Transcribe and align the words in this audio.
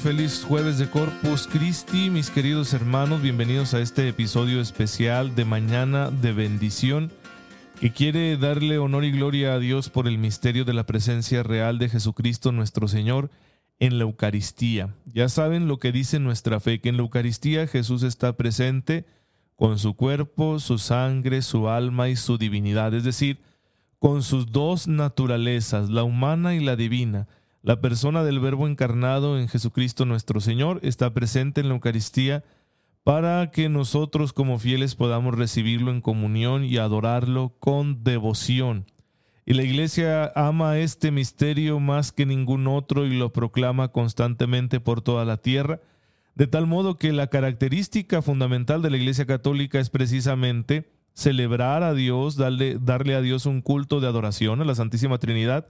Feliz 0.00 0.44
jueves 0.48 0.78
de 0.78 0.88
Corpus 0.88 1.46
Christi, 1.46 2.08
mis 2.08 2.30
queridos 2.30 2.72
hermanos, 2.72 3.20
bienvenidos 3.20 3.74
a 3.74 3.80
este 3.80 4.08
episodio 4.08 4.62
especial 4.62 5.34
de 5.34 5.44
Mañana 5.44 6.10
de 6.10 6.32
Bendición 6.32 7.12
que 7.78 7.92
quiere 7.92 8.38
darle 8.38 8.78
honor 8.78 9.04
y 9.04 9.10
gloria 9.10 9.52
a 9.52 9.58
Dios 9.58 9.90
por 9.90 10.08
el 10.08 10.16
misterio 10.16 10.64
de 10.64 10.72
la 10.72 10.86
presencia 10.86 11.42
real 11.42 11.78
de 11.78 11.90
Jesucristo 11.90 12.50
nuestro 12.50 12.88
Señor 12.88 13.30
en 13.78 13.98
la 13.98 14.04
Eucaristía. 14.04 14.94
Ya 15.04 15.28
saben 15.28 15.68
lo 15.68 15.78
que 15.78 15.92
dice 15.92 16.18
nuestra 16.18 16.60
fe, 16.60 16.80
que 16.80 16.88
en 16.88 16.96
la 16.96 17.02
Eucaristía 17.02 17.66
Jesús 17.66 18.02
está 18.02 18.38
presente 18.38 19.04
con 19.54 19.78
su 19.78 19.96
cuerpo, 19.96 20.60
su 20.60 20.78
sangre, 20.78 21.42
su 21.42 21.68
alma 21.68 22.08
y 22.08 22.16
su 22.16 22.38
divinidad, 22.38 22.94
es 22.94 23.04
decir, 23.04 23.42
con 23.98 24.22
sus 24.22 24.50
dos 24.50 24.88
naturalezas, 24.88 25.90
la 25.90 26.04
humana 26.04 26.54
y 26.54 26.60
la 26.60 26.76
divina 26.76 27.28
la 27.62 27.80
persona 27.80 28.24
del 28.24 28.40
Verbo 28.40 28.66
encarnado 28.66 29.38
en 29.38 29.48
Jesucristo 29.48 30.06
nuestro 30.06 30.40
Señor 30.40 30.80
está 30.82 31.12
presente 31.12 31.60
en 31.60 31.68
la 31.68 31.74
Eucaristía 31.74 32.42
para 33.04 33.50
que 33.50 33.68
nosotros 33.68 34.32
como 34.32 34.58
fieles 34.58 34.94
podamos 34.94 35.34
recibirlo 35.34 35.90
en 35.90 36.00
comunión 36.00 36.64
y 36.64 36.78
adorarlo 36.78 37.54
con 37.58 38.02
devoción. 38.04 38.86
Y 39.46 39.54
la 39.54 39.62
Iglesia 39.62 40.30
ama 40.34 40.78
este 40.78 41.10
misterio 41.10 41.80
más 41.80 42.12
que 42.12 42.26
ningún 42.26 42.66
otro 42.66 43.06
y 43.06 43.16
lo 43.16 43.32
proclama 43.32 43.88
constantemente 43.88 44.80
por 44.80 45.00
toda 45.00 45.24
la 45.24 45.38
tierra, 45.38 45.80
de 46.34 46.46
tal 46.46 46.66
modo 46.66 46.96
que 46.96 47.12
la 47.12 47.26
característica 47.26 48.22
fundamental 48.22 48.80
de 48.80 48.90
la 48.90 48.96
Iglesia 48.96 49.26
Católica 49.26 49.80
es 49.80 49.90
precisamente 49.90 50.88
celebrar 51.14 51.82
a 51.82 51.94
Dios, 51.94 52.36
darle, 52.36 52.78
darle 52.80 53.14
a 53.14 53.20
Dios 53.20 53.44
un 53.44 53.60
culto 53.60 54.00
de 54.00 54.06
adoración 54.06 54.60
a 54.60 54.64
la 54.64 54.74
Santísima 54.74 55.18
Trinidad, 55.18 55.66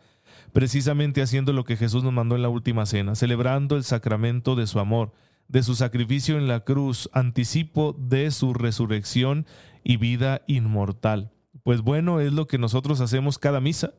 precisamente 0.52 1.22
haciendo 1.22 1.52
lo 1.52 1.64
que 1.64 1.76
Jesús 1.76 2.02
nos 2.02 2.12
mandó 2.12 2.36
en 2.36 2.42
la 2.42 2.48
última 2.48 2.86
cena, 2.86 3.14
celebrando 3.14 3.76
el 3.76 3.84
sacramento 3.84 4.56
de 4.56 4.66
su 4.66 4.80
amor, 4.80 5.12
de 5.48 5.62
su 5.62 5.74
sacrificio 5.74 6.38
en 6.38 6.48
la 6.48 6.60
cruz, 6.60 7.10
anticipo 7.12 7.96
de 7.98 8.30
su 8.30 8.54
resurrección 8.54 9.46
y 9.82 9.96
vida 9.96 10.42
inmortal. 10.46 11.32
Pues 11.62 11.82
bueno, 11.82 12.20
es 12.20 12.32
lo 12.32 12.46
que 12.46 12.58
nosotros 12.58 13.00
hacemos 13.00 13.38
cada 13.38 13.60
misa. 13.60 13.92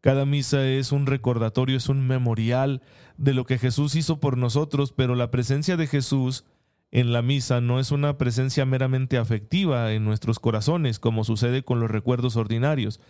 Cada 0.00 0.26
misa 0.26 0.66
es 0.66 0.92
un 0.92 1.06
recordatorio, 1.06 1.76
es 1.76 1.88
un 1.88 2.06
memorial 2.06 2.82
de 3.16 3.34
lo 3.34 3.46
que 3.46 3.58
Jesús 3.58 3.94
hizo 3.94 4.20
por 4.20 4.36
nosotros, 4.36 4.92
pero 4.92 5.14
la 5.14 5.30
presencia 5.30 5.76
de 5.76 5.86
Jesús 5.86 6.44
en 6.90 7.12
la 7.12 7.22
misa 7.22 7.60
no 7.60 7.80
es 7.80 7.90
una 7.90 8.18
presencia 8.18 8.64
meramente 8.66 9.18
afectiva 9.18 9.92
en 9.92 10.04
nuestros 10.04 10.38
corazones, 10.38 11.00
como 11.00 11.24
sucede 11.24 11.64
con 11.64 11.80
los 11.80 11.90
recuerdos 11.90 12.36
ordinarios, 12.36 13.00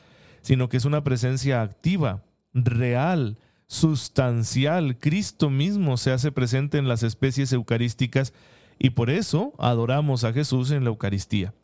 sino 0.41 0.69
que 0.69 0.79
es 0.79 0.85
una 0.85 1.05
presencia 1.05 1.61
activa, 1.61 2.23
real, 2.55 3.39
sustancial. 3.67 4.99
Cristo 4.99 5.51
mismo 5.51 5.97
se 5.97 6.13
hace 6.13 6.33
presente 6.33 6.79
en 6.79 6.89
las 6.89 7.03
especies 7.03 7.53
eucarísticas 7.53 8.33
y 8.79 8.91
por 8.91 9.11
eso 9.11 9.53
adoramos 9.59 10.25
a 10.25 10.33
Jesús 10.33 10.71
en 10.71 10.85
la 10.85 10.91
Eucaristía. 10.91 11.55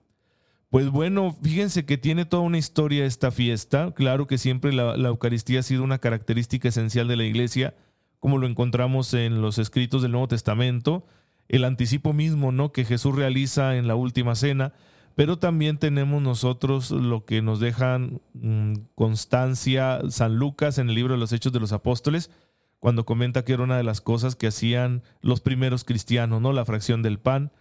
Pues 0.71 0.89
bueno, 0.89 1.37
fíjense 1.43 1.85
que 1.85 1.99
tiene 1.99 2.25
toda 2.25 2.45
una 2.45 2.59
historia 2.59 3.05
esta 3.05 3.33
fiesta. 3.33 3.93
Claro 3.93 4.29
que 4.29 4.39
siempre 4.39 4.73
la, 4.73 4.95
Eucaristía 4.95 5.61
ha 5.61 5.65
sido 5.65 5.83
una 5.83 5.99
característica 5.99 6.69
esencial 6.69 7.09
de 7.09 7.17
la 7.17 7.25
Iglesia, 7.25 7.75
como 8.21 8.39
lo 8.39 8.47
encontramos 8.47 9.13
en 9.15 9.43
los 9.43 9.59
escritos 9.59 10.03
del 10.03 10.13
Nuevo 10.13 10.29
Testamento, 10.29 11.05
el 11.49 11.65
anticipo 11.65 12.13
mismo 12.13 12.53
¿no? 12.53 12.71
que 12.71 12.85
Jesús 12.85 13.17
realiza 13.17 13.77
en 13.77 13.89
la 13.89 13.97
última 13.97 14.37
cena, 14.37 14.73
pero 15.15 15.39
también 15.39 15.79
tenemos 15.79 16.23
nosotros 16.23 16.91
lo 16.91 17.25
que 17.25 17.43
nos 17.43 17.61
dejan 17.61 18.21
mm, 18.35 18.75
constancia 18.95 20.01
San 20.09 20.37
Lucas 20.37 20.79
en 20.79 20.89
el 20.89 20.95
libro 20.95 21.15
de 21.15 21.21
los 21.21 21.33
Hechos 21.33 21.53
de 21.53 21.61
los 21.61 21.73
Apóstoles, 21.73 22.31
cuando 22.79 23.05
comenta 23.05 23.45
que 23.45 23.53
era 23.53 23.63
una 23.63 23.77
de 23.77 23.83
las 23.83 24.01
cosas 24.01 24.37
que 24.37 24.47
hacían 24.47 25.03
los 25.21 25.41
primeros 25.41 25.85
cristianos, 25.85 26.41
¿no? 26.41 26.53
La 26.53 26.65
fracción 26.65 27.03
del 27.03 27.19
pan. 27.19 27.53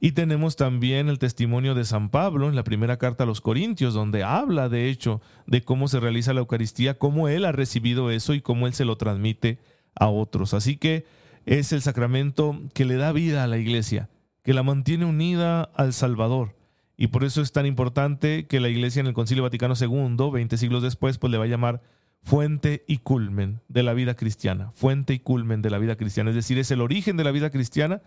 Y 0.00 0.12
tenemos 0.12 0.54
también 0.54 1.08
el 1.08 1.18
testimonio 1.18 1.74
de 1.74 1.84
San 1.84 2.10
Pablo 2.10 2.48
en 2.48 2.54
la 2.54 2.62
primera 2.62 2.98
carta 2.98 3.24
a 3.24 3.26
los 3.26 3.40
Corintios, 3.40 3.94
donde 3.94 4.22
habla 4.22 4.68
de 4.68 4.88
hecho 4.88 5.20
de 5.46 5.62
cómo 5.64 5.88
se 5.88 5.98
realiza 5.98 6.32
la 6.32 6.40
Eucaristía, 6.40 6.98
cómo 6.98 7.26
él 7.26 7.44
ha 7.44 7.50
recibido 7.50 8.12
eso 8.12 8.34
y 8.34 8.40
cómo 8.40 8.68
él 8.68 8.74
se 8.74 8.84
lo 8.84 8.96
transmite 8.96 9.58
a 9.96 10.06
otros. 10.06 10.54
Así 10.54 10.76
que 10.76 11.04
es 11.46 11.72
el 11.72 11.82
sacramento 11.82 12.60
que 12.74 12.84
le 12.84 12.94
da 12.94 13.10
vida 13.10 13.42
a 13.42 13.48
la 13.48 13.58
iglesia, 13.58 14.08
que 14.44 14.54
la 14.54 14.62
mantiene 14.62 15.04
unida 15.04 15.64
al 15.64 15.92
Salvador 15.92 16.57
y 17.00 17.06
por 17.06 17.22
eso 17.22 17.40
es 17.40 17.52
tan 17.52 17.64
importante 17.64 18.48
que 18.48 18.58
la 18.58 18.68
Iglesia 18.68 18.98
en 18.98 19.06
el 19.06 19.14
Concilio 19.14 19.44
Vaticano 19.44 19.74
II, 19.80 20.30
20 20.32 20.56
siglos 20.58 20.82
después, 20.82 21.16
pues 21.16 21.30
le 21.30 21.38
va 21.38 21.44
a 21.44 21.48
llamar 21.48 21.80
fuente 22.24 22.84
y 22.88 22.98
culmen 22.98 23.60
de 23.68 23.84
la 23.84 23.94
vida 23.94 24.16
cristiana, 24.16 24.72
fuente 24.72 25.14
y 25.14 25.20
culmen 25.20 25.62
de 25.62 25.70
la 25.70 25.78
vida 25.78 25.94
cristiana. 25.94 26.30
Es 26.30 26.36
decir, 26.36 26.58
es 26.58 26.72
el 26.72 26.80
origen 26.80 27.16
de 27.16 27.22
la 27.22 27.30
vida 27.30 27.50
cristiana, 27.50 28.02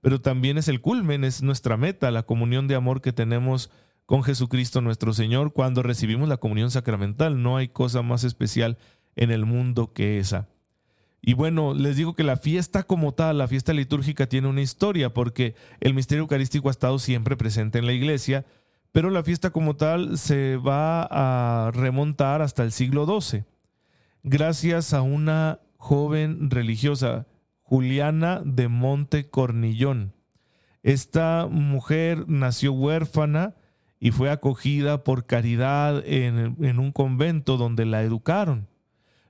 pero 0.00 0.20
también 0.20 0.58
es 0.58 0.66
el 0.66 0.80
culmen, 0.80 1.22
es 1.22 1.44
nuestra 1.44 1.76
meta, 1.76 2.10
la 2.10 2.24
comunión 2.24 2.66
de 2.66 2.74
amor 2.74 3.00
que 3.00 3.12
tenemos 3.12 3.70
con 4.04 4.24
Jesucristo 4.24 4.80
nuestro 4.80 5.12
Señor 5.12 5.52
cuando 5.52 5.84
recibimos 5.84 6.28
la 6.28 6.38
comunión 6.38 6.72
sacramental. 6.72 7.40
No 7.40 7.56
hay 7.56 7.68
cosa 7.68 8.02
más 8.02 8.24
especial 8.24 8.78
en 9.14 9.30
el 9.30 9.46
mundo 9.46 9.92
que 9.92 10.18
esa. 10.18 10.48
Y 11.26 11.32
bueno, 11.32 11.72
les 11.72 11.96
digo 11.96 12.14
que 12.14 12.22
la 12.22 12.36
fiesta 12.36 12.82
como 12.82 13.12
tal, 13.12 13.38
la 13.38 13.48
fiesta 13.48 13.72
litúrgica 13.72 14.26
tiene 14.26 14.46
una 14.46 14.60
historia 14.60 15.14
porque 15.14 15.54
el 15.80 15.94
misterio 15.94 16.20
eucarístico 16.20 16.68
ha 16.68 16.70
estado 16.70 16.98
siempre 16.98 17.34
presente 17.34 17.78
en 17.78 17.86
la 17.86 17.94
iglesia, 17.94 18.44
pero 18.92 19.08
la 19.08 19.22
fiesta 19.22 19.48
como 19.48 19.74
tal 19.74 20.18
se 20.18 20.58
va 20.58 21.08
a 21.10 21.70
remontar 21.70 22.42
hasta 22.42 22.62
el 22.62 22.72
siglo 22.72 23.06
XII, 23.06 23.44
gracias 24.22 24.92
a 24.92 25.00
una 25.00 25.60
joven 25.78 26.50
religiosa, 26.50 27.26
Juliana 27.62 28.42
de 28.44 28.68
Monte 28.68 29.30
Cornillón. 29.30 30.12
Esta 30.82 31.48
mujer 31.50 32.28
nació 32.28 32.74
huérfana 32.74 33.54
y 33.98 34.10
fue 34.10 34.28
acogida 34.28 35.04
por 35.04 35.24
caridad 35.24 36.06
en, 36.06 36.62
en 36.62 36.78
un 36.78 36.92
convento 36.92 37.56
donde 37.56 37.86
la 37.86 38.02
educaron. 38.02 38.68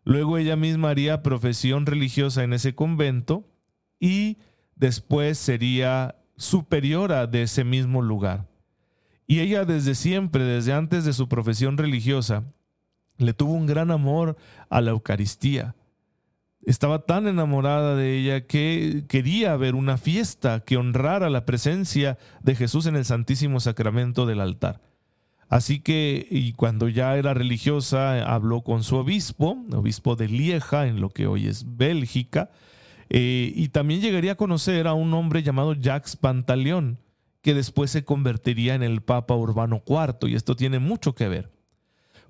Luego 0.04 0.38
ella 0.38 0.56
misma 0.56 0.90
haría 0.90 1.22
profesión 1.22 1.86
religiosa 1.86 2.44
en 2.44 2.52
ese 2.52 2.74
convento 2.74 3.48
y 3.98 4.38
después 4.76 5.38
sería 5.38 6.16
superiora 6.36 7.26
de 7.26 7.42
ese 7.42 7.64
mismo 7.64 8.02
lugar. 8.02 8.46
Y 9.26 9.40
ella 9.40 9.64
desde 9.64 9.94
siempre, 9.94 10.44
desde 10.44 10.74
antes 10.74 11.04
de 11.04 11.14
su 11.14 11.28
profesión 11.28 11.78
religiosa, 11.78 12.44
le 13.16 13.32
tuvo 13.32 13.54
un 13.54 13.66
gran 13.66 13.90
amor 13.90 14.36
a 14.68 14.80
la 14.80 14.90
Eucaristía. 14.90 15.74
Estaba 16.66 17.00
tan 17.06 17.26
enamorada 17.26 17.94
de 17.94 18.18
ella 18.18 18.46
que 18.46 19.04
quería 19.08 19.56
ver 19.56 19.74
una 19.74 19.96
fiesta 19.96 20.60
que 20.60 20.76
honrara 20.76 21.30
la 21.30 21.44
presencia 21.46 22.18
de 22.42 22.54
Jesús 22.54 22.86
en 22.86 22.96
el 22.96 23.04
Santísimo 23.04 23.60
Sacramento 23.60 24.26
del 24.26 24.40
altar. 24.40 24.80
Así 25.48 25.80
que, 25.80 26.26
y 26.30 26.52
cuando 26.52 26.88
ya 26.88 27.16
era 27.16 27.34
religiosa, 27.34 28.24
habló 28.24 28.62
con 28.62 28.82
su 28.82 28.96
obispo, 28.96 29.58
obispo 29.72 30.16
de 30.16 30.28
Lieja, 30.28 30.86
en 30.86 31.00
lo 31.00 31.10
que 31.10 31.26
hoy 31.26 31.46
es 31.46 31.76
Bélgica, 31.76 32.50
eh, 33.10 33.52
y 33.54 33.68
también 33.68 34.00
llegaría 34.00 34.32
a 34.32 34.36
conocer 34.36 34.86
a 34.86 34.94
un 34.94 35.12
hombre 35.14 35.42
llamado 35.42 35.74
Jacques 35.74 36.16
Pantaleón, 36.16 36.98
que 37.42 37.54
después 37.54 37.90
se 37.90 38.04
convertiría 38.04 38.74
en 38.74 38.82
el 38.82 39.02
Papa 39.02 39.34
Urbano 39.34 39.82
IV, 39.86 40.28
y 40.30 40.34
esto 40.34 40.56
tiene 40.56 40.78
mucho 40.78 41.14
que 41.14 41.28
ver. 41.28 41.50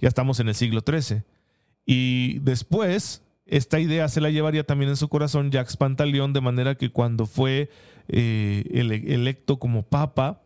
ya 0.00 0.08
estamos 0.08 0.40
en 0.40 0.48
el 0.48 0.54
siglo 0.54 0.82
XIII. 0.86 1.24
Y 1.84 2.38
después 2.40 3.22
Esta 3.48 3.80
idea 3.80 4.08
se 4.08 4.20
la 4.20 4.28
llevaría 4.28 4.64
también 4.64 4.90
en 4.90 4.96
su 4.96 5.08
corazón 5.08 5.50
Jacques 5.50 5.78
Pantaleón, 5.78 6.34
de 6.34 6.42
manera 6.42 6.74
que 6.74 6.90
cuando 6.90 7.24
fue 7.24 7.70
eh, 8.08 8.64
electo 8.72 9.58
como 9.58 9.84
papa 9.84 10.42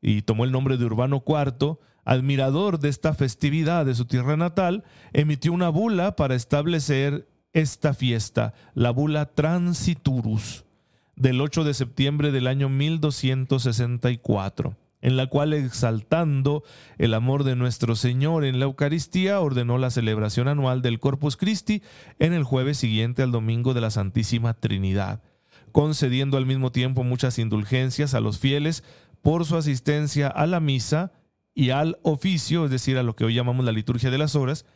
y 0.00 0.22
tomó 0.22 0.44
el 0.44 0.52
nombre 0.52 0.78
de 0.78 0.86
Urbano 0.86 1.22
IV, 1.26 1.76
admirador 2.06 2.78
de 2.78 2.88
esta 2.88 3.12
festividad 3.12 3.84
de 3.84 3.94
su 3.94 4.06
tierra 4.06 4.38
natal, 4.38 4.84
emitió 5.12 5.52
una 5.52 5.68
bula 5.68 6.16
para 6.16 6.34
establecer 6.34 7.28
esta 7.52 7.92
fiesta, 7.92 8.54
la 8.72 8.90
bula 8.90 9.34
Transiturus, 9.34 10.64
del 11.14 11.42
8 11.42 11.62
de 11.62 11.74
septiembre 11.74 12.32
del 12.32 12.46
año 12.46 12.70
1264 12.70 14.78
en 15.06 15.16
la 15.16 15.28
cual 15.28 15.52
exaltando 15.52 16.64
el 16.98 17.14
amor 17.14 17.44
de 17.44 17.54
nuestro 17.54 17.94
Señor 17.94 18.44
en 18.44 18.58
la 18.58 18.64
Eucaristía, 18.64 19.38
ordenó 19.38 19.78
la 19.78 19.90
celebración 19.90 20.48
anual 20.48 20.82
del 20.82 20.98
Corpus 20.98 21.36
Christi 21.36 21.80
en 22.18 22.32
el 22.32 22.42
jueves 22.42 22.78
siguiente 22.78 23.22
al 23.22 23.30
domingo 23.30 23.72
de 23.72 23.80
la 23.80 23.92
Santísima 23.92 24.54
Trinidad, 24.54 25.22
concediendo 25.70 26.38
al 26.38 26.44
mismo 26.44 26.72
tiempo 26.72 27.04
muchas 27.04 27.38
indulgencias 27.38 28.14
a 28.14 28.20
los 28.20 28.40
fieles 28.40 28.82
por 29.22 29.44
su 29.44 29.56
asistencia 29.56 30.26
a 30.26 30.44
la 30.44 30.58
misa 30.58 31.12
y 31.54 31.70
al 31.70 32.00
oficio, 32.02 32.64
es 32.64 32.72
decir, 32.72 32.98
a 32.98 33.04
lo 33.04 33.14
que 33.14 33.24
hoy 33.24 33.34
llamamos 33.34 33.64
la 33.64 33.70
liturgia 33.70 34.10
de 34.10 34.18
las 34.18 34.34
horas. 34.34 34.66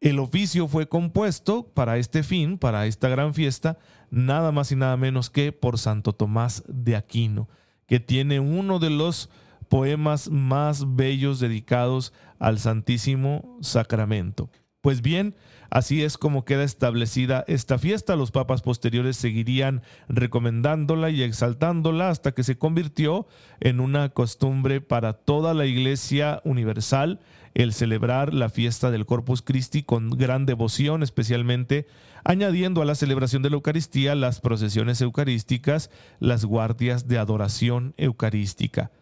El 0.00 0.20
oficio 0.20 0.68
fue 0.68 0.88
compuesto 0.88 1.70
para 1.74 1.98
este 1.98 2.22
fin, 2.22 2.56
para 2.56 2.86
esta 2.86 3.10
gran 3.10 3.34
fiesta, 3.34 3.76
nada 4.10 4.52
más 4.52 4.72
y 4.72 4.76
nada 4.76 4.96
menos 4.96 5.28
que 5.28 5.52
por 5.52 5.76
Santo 5.76 6.14
Tomás 6.14 6.64
de 6.66 6.96
Aquino, 6.96 7.50
que 7.86 8.00
tiene 8.00 8.40
uno 8.40 8.78
de 8.78 8.88
los 8.88 9.28
poemas 9.68 10.30
más 10.30 10.96
bellos 10.96 11.40
dedicados 11.40 12.12
al 12.38 12.58
Santísimo 12.58 13.58
Sacramento. 13.60 14.50
Pues 14.80 15.02
bien, 15.02 15.34
así 15.68 16.04
es 16.04 16.16
como 16.16 16.44
queda 16.44 16.62
establecida 16.62 17.44
esta 17.48 17.76
fiesta. 17.76 18.14
Los 18.14 18.30
papas 18.30 18.62
posteriores 18.62 19.16
seguirían 19.16 19.82
recomendándola 20.08 21.10
y 21.10 21.22
exaltándola 21.22 22.08
hasta 22.08 22.32
que 22.32 22.44
se 22.44 22.56
convirtió 22.56 23.26
en 23.58 23.80
una 23.80 24.10
costumbre 24.10 24.80
para 24.80 25.14
toda 25.14 25.54
la 25.54 25.66
Iglesia 25.66 26.40
universal 26.44 27.18
el 27.54 27.72
celebrar 27.72 28.34
la 28.34 28.50
fiesta 28.50 28.90
del 28.90 29.06
Corpus 29.06 29.40
Christi 29.42 29.82
con 29.82 30.10
gran 30.10 30.44
devoción, 30.46 31.02
especialmente 31.02 31.86
añadiendo 32.22 32.82
a 32.82 32.84
la 32.84 32.94
celebración 32.94 33.42
de 33.42 33.50
la 33.50 33.56
Eucaristía 33.56 34.14
las 34.14 34.40
procesiones 34.40 35.00
eucarísticas, 35.00 35.90
las 36.20 36.44
guardias 36.44 37.08
de 37.08 37.18
adoración 37.18 37.94
eucarística. 37.96 38.92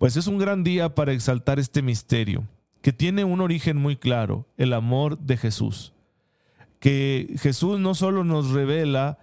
Pues 0.00 0.16
es 0.16 0.28
un 0.28 0.38
gran 0.38 0.64
día 0.64 0.94
para 0.94 1.12
exaltar 1.12 1.58
este 1.58 1.82
misterio, 1.82 2.48
que 2.80 2.90
tiene 2.90 3.24
un 3.24 3.42
origen 3.42 3.76
muy 3.76 3.96
claro, 3.96 4.46
el 4.56 4.72
amor 4.72 5.18
de 5.18 5.36
Jesús. 5.36 5.92
Que 6.78 7.34
Jesús 7.38 7.78
no 7.80 7.94
solo 7.94 8.24
nos 8.24 8.48
revela 8.48 9.18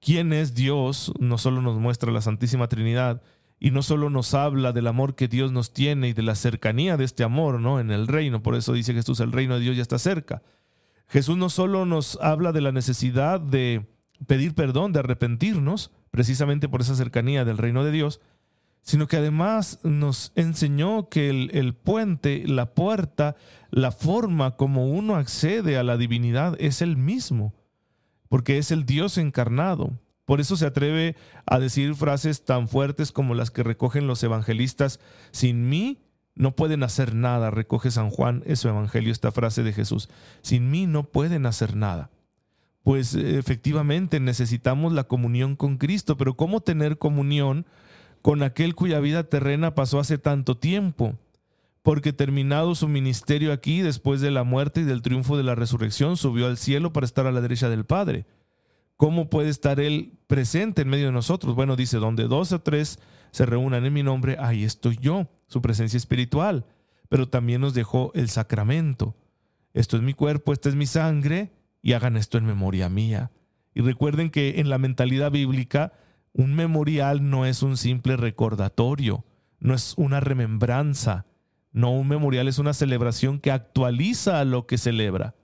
quién 0.00 0.32
es 0.32 0.56
Dios, 0.56 1.12
no 1.20 1.38
solo 1.38 1.62
nos 1.62 1.78
muestra 1.78 2.10
la 2.10 2.20
Santísima 2.20 2.66
Trinidad, 2.66 3.22
y 3.60 3.70
no 3.70 3.82
solo 3.82 4.10
nos 4.10 4.34
habla 4.34 4.72
del 4.72 4.88
amor 4.88 5.14
que 5.14 5.28
Dios 5.28 5.52
nos 5.52 5.72
tiene 5.72 6.08
y 6.08 6.14
de 6.14 6.22
la 6.22 6.34
cercanía 6.34 6.96
de 6.96 7.04
este 7.04 7.22
amor, 7.22 7.60
¿no? 7.60 7.78
En 7.78 7.92
el 7.92 8.08
reino, 8.08 8.42
por 8.42 8.56
eso 8.56 8.72
dice 8.72 8.94
Jesús, 8.94 9.20
el 9.20 9.30
reino 9.30 9.54
de 9.54 9.60
Dios 9.60 9.76
ya 9.76 9.82
está 9.82 10.00
cerca. 10.00 10.42
Jesús 11.06 11.36
no 11.36 11.48
solo 11.48 11.86
nos 11.86 12.18
habla 12.20 12.50
de 12.50 12.60
la 12.60 12.72
necesidad 12.72 13.40
de 13.40 13.86
pedir 14.26 14.56
perdón, 14.56 14.92
de 14.92 14.98
arrepentirnos, 14.98 15.92
precisamente 16.10 16.68
por 16.68 16.80
esa 16.80 16.96
cercanía 16.96 17.44
del 17.44 17.56
reino 17.56 17.84
de 17.84 17.92
Dios, 17.92 18.20
sino 18.82 19.06
que 19.06 19.16
además 19.16 19.78
nos 19.84 20.32
enseñó 20.34 21.08
que 21.08 21.30
el, 21.30 21.74
puente, 21.74 22.44
la 22.46 22.74
puerta, 22.74 23.36
la 23.70 23.92
forma 23.92 24.56
como 24.56 24.90
uno 24.90 25.16
accede 25.16 25.78
a 25.78 25.84
la 25.84 25.96
divinidad 25.96 26.56
es 26.58 26.82
el 26.82 26.96
mismo, 26.96 27.54
porque 28.28 28.58
es 28.58 28.70
el 28.70 28.84
Dios 28.84 29.18
encarnado. 29.18 29.98
Por 30.24 30.40
eso 30.40 30.56
se 30.56 30.66
atreve 30.66 31.16
a 31.46 31.58
decir 31.58 31.94
frases 31.94 32.44
tan 32.44 32.68
fuertes 32.68 33.12
como 33.12 33.34
las 33.34 33.50
que 33.50 33.62
recogen 33.62 34.06
los 34.06 34.22
evangelistas, 34.22 34.98
sin 35.30 35.68
mí 35.68 36.00
no 36.34 36.56
pueden 36.56 36.82
hacer 36.82 37.14
nada, 37.14 37.50
recoge 37.50 37.90
San 37.90 38.10
Juan 38.10 38.42
en 38.46 38.56
su 38.56 38.68
evangelio 38.68 39.12
esta 39.12 39.32
frase 39.32 39.62
de 39.62 39.72
Jesús, 39.72 40.08
sin 40.40 40.70
mí 40.70 40.86
no 40.86 41.04
pueden 41.04 41.46
hacer 41.46 41.76
nada. 41.76 42.10
Pues 42.82 43.14
efectivamente 43.14 44.18
necesitamos 44.18 44.92
la 44.92 45.04
comunión 45.04 45.54
con 45.54 45.78
Cristo, 45.78 46.16
pero 46.16 46.34
¿cómo 46.34 46.60
tener 46.60 46.98
comunión? 46.98 47.64
Con 48.22 48.42
aquel 48.42 48.74
cuya 48.74 49.00
vida 49.00 49.24
terrena 49.24 49.74
pasó 49.74 49.98
hace 49.98 50.16
tanto 50.16 50.56
tiempo, 50.56 51.18
porque 51.82 52.12
terminado 52.12 52.74
su 52.76 52.86
ministerio 52.88 53.52
aquí, 53.52 53.82
después 53.82 54.20
de 54.20 54.30
la 54.30 54.44
muerte 54.44 54.82
y 54.82 54.84
del 54.84 55.02
triunfo 55.02 55.36
de 55.36 55.42
la 55.42 55.56
resurrección, 55.56 56.16
subió 56.16 56.46
al 56.46 56.56
cielo 56.56 56.92
para 56.92 57.04
estar 57.04 57.26
a 57.26 57.32
la 57.32 57.40
derecha 57.40 57.68
del 57.68 57.84
Padre. 57.84 58.24
¿Cómo 58.96 59.28
puede 59.28 59.48
estar 59.48 59.80
Él 59.80 60.12
presente 60.28 60.82
en 60.82 60.88
medio 60.88 61.06
de 61.06 61.12
nosotros? 61.12 61.56
Bueno, 61.56 61.74
dice, 61.74 61.96
donde 61.96 62.28
dos 62.28 62.52
o 62.52 62.60
tres 62.60 63.00
se 63.32 63.46
reúnan 63.46 63.84
en 63.84 63.92
mi 63.92 64.04
nombre, 64.04 64.36
ahí 64.38 64.62
estoy 64.62 64.96
yo, 65.00 65.26
su 65.48 65.60
presencia 65.60 65.96
espiritual. 65.96 66.66
Pero 67.08 67.28
también 67.28 67.60
nos 67.60 67.74
dejó 67.74 68.12
el 68.14 68.28
sacramento. 68.28 69.16
Esto 69.74 69.96
es 69.96 70.02
mi 70.02 70.14
cuerpo, 70.14 70.52
esta 70.52 70.68
es 70.68 70.76
mi 70.76 70.86
sangre, 70.86 71.50
y 71.82 71.94
hagan 71.94 72.16
esto 72.16 72.38
en 72.38 72.46
memoria 72.46 72.88
mía. 72.88 73.32
Y 73.74 73.80
recuerden 73.80 74.30
que 74.30 74.60
en 74.60 74.68
la 74.68 74.78
mentalidad 74.78 75.32
bíblica, 75.32 75.92
un 76.34 76.54
memorial 76.54 77.28
no 77.28 77.44
es 77.44 77.62
un 77.62 77.76
simple 77.76 78.16
recordatorio, 78.16 79.24
no 79.60 79.74
es 79.74 79.94
una 79.96 80.20
remembranza. 80.20 81.26
No, 81.72 81.92
un 81.92 82.08
memorial 82.08 82.48
es 82.48 82.58
una 82.58 82.74
celebración 82.74 83.38
que 83.38 83.50
actualiza 83.50 84.44
lo 84.44 84.66
que 84.66 84.78
celebra. 84.78 85.34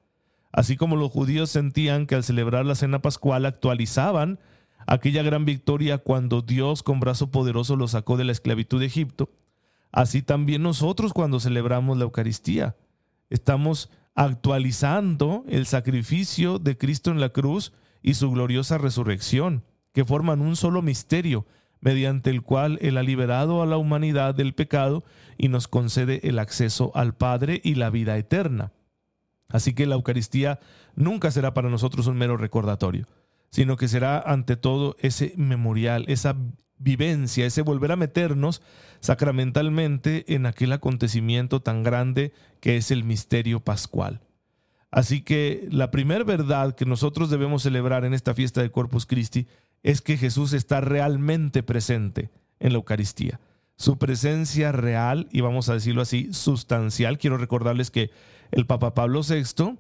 Así 0.53 0.77
como 0.77 0.97
los 0.97 1.11
judíos 1.11 1.51
sentían 1.51 2.07
que 2.07 2.15
al 2.15 2.25
celebrar 2.25 2.65
la 2.67 2.75
cena 2.75 3.01
pascual 3.01 3.47
actualizaban 3.47 4.39
aquella 4.87 5.23
gran 5.23 5.45
victoria 5.45 5.99
cuando 5.99 6.41
Dios 6.43 6.83
con 6.83 7.01
brazo 7.01 7.31
poderoso 7.31 7.77
los 7.77 7.93
sacó 7.93 8.17
de 8.17 8.25
la 8.25 8.33
esclavitud 8.33 8.81
de 8.81 8.87
Egipto, 8.87 9.31
así 9.93 10.23
también 10.23 10.63
nosotros 10.63 11.13
cuando 11.13 11.41
celebramos 11.41 11.99
la 11.99 12.05
Eucaristía. 12.05 12.77
Estamos 13.29 13.91
actualizando 14.15 15.45
el 15.49 15.67
sacrificio 15.67 16.59
de 16.59 16.79
Cristo 16.79 17.11
en 17.11 17.21
la 17.21 17.29
cruz 17.29 17.73
y 18.03 18.15
su 18.15 18.31
gloriosa 18.31 18.79
resurrección 18.79 19.65
que 19.99 20.05
forman 20.05 20.43
un 20.43 20.55
solo 20.55 20.81
misterio, 20.81 21.45
mediante 21.81 22.31
el 22.31 22.43
cual 22.43 22.79
Él 22.83 22.99
ha 22.99 23.03
liberado 23.03 23.63
a 23.63 23.67
la 23.67 23.79
humanidad 23.79 24.33
del 24.33 24.55
pecado 24.55 25.03
y 25.37 25.49
nos 25.49 25.67
concede 25.67 26.21
el 26.29 26.39
acceso 26.39 26.93
al 26.95 27.17
Padre 27.17 27.61
y 27.65 27.75
la 27.75 27.91
vida 27.91 28.17
eterna. 28.17 28.71
Así 29.49 29.75
que 29.75 29.87
la 29.87 29.97
Eucaristía 29.97 30.61
nunca 30.95 31.33
será 31.33 31.53
para 31.53 31.69
nosotros 31.69 32.07
un 32.07 32.17
mero 32.17 32.37
recordatorio, 32.37 33.09
sino 33.51 33.77
que 33.77 33.89
será 33.89 34.21
ante 34.21 34.55
todo 34.55 34.95
ese 35.01 35.35
memorial, 35.37 36.05
esa 36.07 36.37
vivencia, 36.79 37.45
ese 37.45 37.63
volver 37.63 37.91
a 37.91 37.97
meternos 37.97 38.63
sacramentalmente 39.01 40.33
en 40.33 40.47
aquel 40.47 40.71
acontecimiento 40.75 41.61
tan 41.61 41.83
grande 41.83 42.33
que 42.61 42.77
es 42.77 42.93
el 42.93 43.03
misterio 43.03 43.59
pascual. 43.59 44.21
Así 44.93 45.23
que 45.23 45.67
la 45.73 45.91
primera 45.91 46.23
verdad 46.23 46.77
que 46.77 46.87
nosotros 46.87 47.31
debemos 47.31 47.65
celebrar 47.65 48.05
en 48.05 48.15
esta 48.15 48.33
fiesta 48.33 48.63
de 48.63 48.71
Corpus 48.71 49.07
Christi 49.07 49.49
es 49.83 50.01
que 50.01 50.17
Jesús 50.17 50.53
está 50.53 50.81
realmente 50.81 51.63
presente 51.63 52.31
en 52.61 52.73
la 52.73 52.79
Eucaristía. 52.79 53.41
Su 53.77 53.97
presencia 53.99 54.73
real, 54.73 55.29
y 55.31 55.41
vamos 55.41 55.69
a 55.69 55.75
decirlo 55.75 56.03
así, 56.03 56.33
sustancial. 56.33 57.19
Quiero 57.19 57.39
recordarles 57.39 57.91
que 57.91 58.11
el 58.51 58.67
Papa 58.67 58.95
Pablo 58.95 59.21
VI 59.23 59.79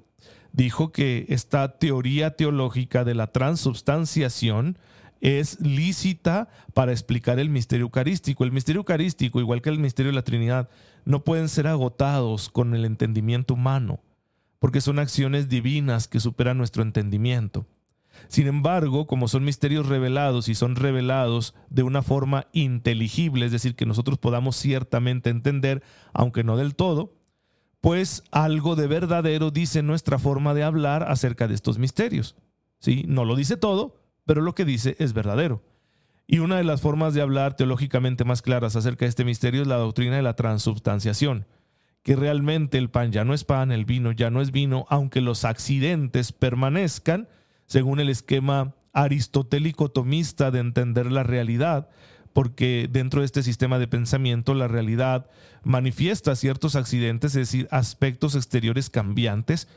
dijo 0.52 0.92
que 0.92 1.26
esta 1.28 1.78
teoría 1.78 2.36
teológica 2.36 3.04
de 3.04 3.14
la 3.14 3.32
transubstanciación 3.32 4.78
es 5.20 5.60
lícita 5.60 6.48
para 6.74 6.92
explicar 6.92 7.38
el 7.38 7.50
misterio 7.50 7.86
eucarístico. 7.86 8.44
El 8.44 8.52
misterio 8.52 8.80
eucarístico, 8.80 9.40
igual 9.40 9.62
que 9.62 9.70
el 9.70 9.78
misterio 9.78 10.12
de 10.12 10.16
la 10.16 10.22
Trinidad, 10.22 10.68
no 11.04 11.24
pueden 11.24 11.48
ser 11.48 11.66
agotados 11.66 12.48
con 12.48 12.74
el 12.74 12.84
entendimiento 12.84 13.54
humano, 13.54 14.00
porque 14.58 14.80
son 14.80 14.98
acciones 14.98 15.48
divinas 15.48 16.06
que 16.06 16.20
superan 16.20 16.58
nuestro 16.58 16.82
entendimiento. 16.82 17.66
Sin 18.26 18.46
embargo, 18.46 19.06
como 19.06 19.28
son 19.28 19.44
misterios 19.44 19.86
revelados 19.86 20.48
y 20.48 20.54
son 20.54 20.76
revelados 20.76 21.54
de 21.70 21.84
una 21.84 22.02
forma 22.02 22.46
inteligible, 22.52 23.46
es 23.46 23.52
decir, 23.52 23.76
que 23.76 23.86
nosotros 23.86 24.18
podamos 24.18 24.56
ciertamente 24.56 25.30
entender, 25.30 25.82
aunque 26.12 26.44
no 26.44 26.56
del 26.56 26.74
todo, 26.74 27.14
pues 27.80 28.24
algo 28.32 28.76
de 28.76 28.88
verdadero 28.88 29.50
dice 29.50 29.82
nuestra 29.82 30.18
forma 30.18 30.54
de 30.54 30.64
hablar 30.64 31.04
acerca 31.04 31.46
de 31.46 31.54
estos 31.54 31.78
misterios. 31.78 32.36
¿Sí? 32.80 33.04
No 33.08 33.24
lo 33.24 33.36
dice 33.36 33.56
todo, 33.56 33.96
pero 34.24 34.42
lo 34.42 34.54
que 34.54 34.64
dice 34.64 34.96
es 34.98 35.12
verdadero. 35.12 35.62
Y 36.26 36.40
una 36.40 36.58
de 36.58 36.64
las 36.64 36.82
formas 36.82 37.14
de 37.14 37.22
hablar 37.22 37.56
teológicamente 37.56 38.24
más 38.24 38.42
claras 38.42 38.76
acerca 38.76 39.06
de 39.06 39.08
este 39.08 39.24
misterio 39.24 39.62
es 39.62 39.66
la 39.66 39.76
doctrina 39.76 40.16
de 40.16 40.22
la 40.22 40.36
transubstanciación, 40.36 41.46
que 42.02 42.16
realmente 42.16 42.76
el 42.76 42.90
pan 42.90 43.12
ya 43.12 43.24
no 43.24 43.32
es 43.32 43.44
pan, 43.44 43.72
el 43.72 43.86
vino 43.86 44.12
ya 44.12 44.30
no 44.30 44.42
es 44.42 44.52
vino, 44.52 44.84
aunque 44.90 45.22
los 45.22 45.46
accidentes 45.46 46.32
permanezcan, 46.32 47.28
según 47.68 48.00
el 48.00 48.08
esquema 48.08 48.74
aristotélico 48.92 49.90
tomista 49.90 50.50
de 50.50 50.58
entender 50.58 51.12
la 51.12 51.22
realidad, 51.22 51.88
porque 52.32 52.88
dentro 52.90 53.20
de 53.20 53.26
este 53.26 53.42
sistema 53.42 53.78
de 53.78 53.86
pensamiento 53.86 54.54
la 54.54 54.68
realidad 54.68 55.30
manifiesta 55.62 56.34
ciertos 56.34 56.76
accidentes, 56.76 57.32
es 57.32 57.50
decir, 57.50 57.68
aspectos 57.70 58.34
exteriores 58.34 58.90
cambiantes, 58.90 59.68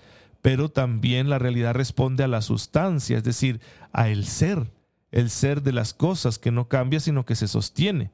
pero 0.41 0.69
también 0.69 1.29
la 1.29 1.37
realidad 1.37 1.75
responde 1.75 2.23
a 2.23 2.27
la 2.27 2.41
sustancia, 2.41 3.17
es 3.17 3.23
decir, 3.23 3.61
a 3.91 4.09
el 4.09 4.25
ser, 4.25 4.71
el 5.11 5.29
ser 5.29 5.61
de 5.61 5.73
las 5.73 5.93
cosas 5.93 6.39
que 6.39 6.51
no 6.51 6.67
cambia, 6.67 6.99
sino 6.99 7.25
que 7.25 7.35
se 7.35 7.47
sostiene. 7.47 8.11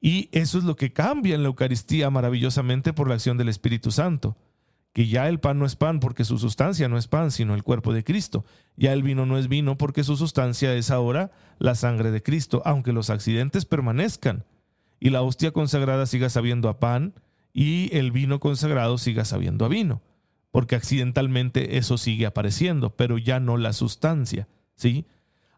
Y 0.00 0.28
eso 0.32 0.58
es 0.58 0.64
lo 0.64 0.74
que 0.74 0.92
cambia 0.92 1.36
en 1.36 1.42
la 1.42 1.48
Eucaristía 1.48 2.10
maravillosamente 2.10 2.92
por 2.92 3.08
la 3.08 3.14
acción 3.14 3.38
del 3.38 3.48
Espíritu 3.48 3.92
Santo. 3.92 4.36
Que 4.92 5.08
ya 5.08 5.28
el 5.28 5.40
pan 5.40 5.58
no 5.58 5.64
es 5.64 5.76
pan 5.76 6.00
porque 6.00 6.24
su 6.24 6.38
sustancia 6.38 6.88
no 6.88 6.98
es 6.98 7.08
pan, 7.08 7.30
sino 7.30 7.54
el 7.54 7.62
cuerpo 7.62 7.92
de 7.92 8.04
Cristo. 8.04 8.44
Ya 8.76 8.92
el 8.92 9.02
vino 9.02 9.24
no 9.24 9.38
es 9.38 9.48
vino 9.48 9.78
porque 9.78 10.04
su 10.04 10.16
sustancia 10.16 10.74
es 10.74 10.90
ahora 10.90 11.30
la 11.58 11.74
sangre 11.74 12.10
de 12.10 12.22
Cristo, 12.22 12.62
aunque 12.64 12.92
los 12.92 13.08
accidentes 13.08 13.64
permanezcan. 13.64 14.44
Y 15.00 15.10
la 15.10 15.22
hostia 15.22 15.50
consagrada 15.50 16.06
siga 16.06 16.28
sabiendo 16.28 16.68
a 16.68 16.78
pan 16.78 17.14
y 17.52 17.96
el 17.96 18.12
vino 18.12 18.38
consagrado 18.38 18.98
siga 18.98 19.24
sabiendo 19.24 19.64
a 19.64 19.68
vino. 19.68 20.02
Porque 20.50 20.76
accidentalmente 20.76 21.78
eso 21.78 21.96
sigue 21.96 22.26
apareciendo, 22.26 22.94
pero 22.94 23.16
ya 23.16 23.40
no 23.40 23.56
la 23.56 23.72
sustancia. 23.72 24.48
¿sí? 24.74 25.06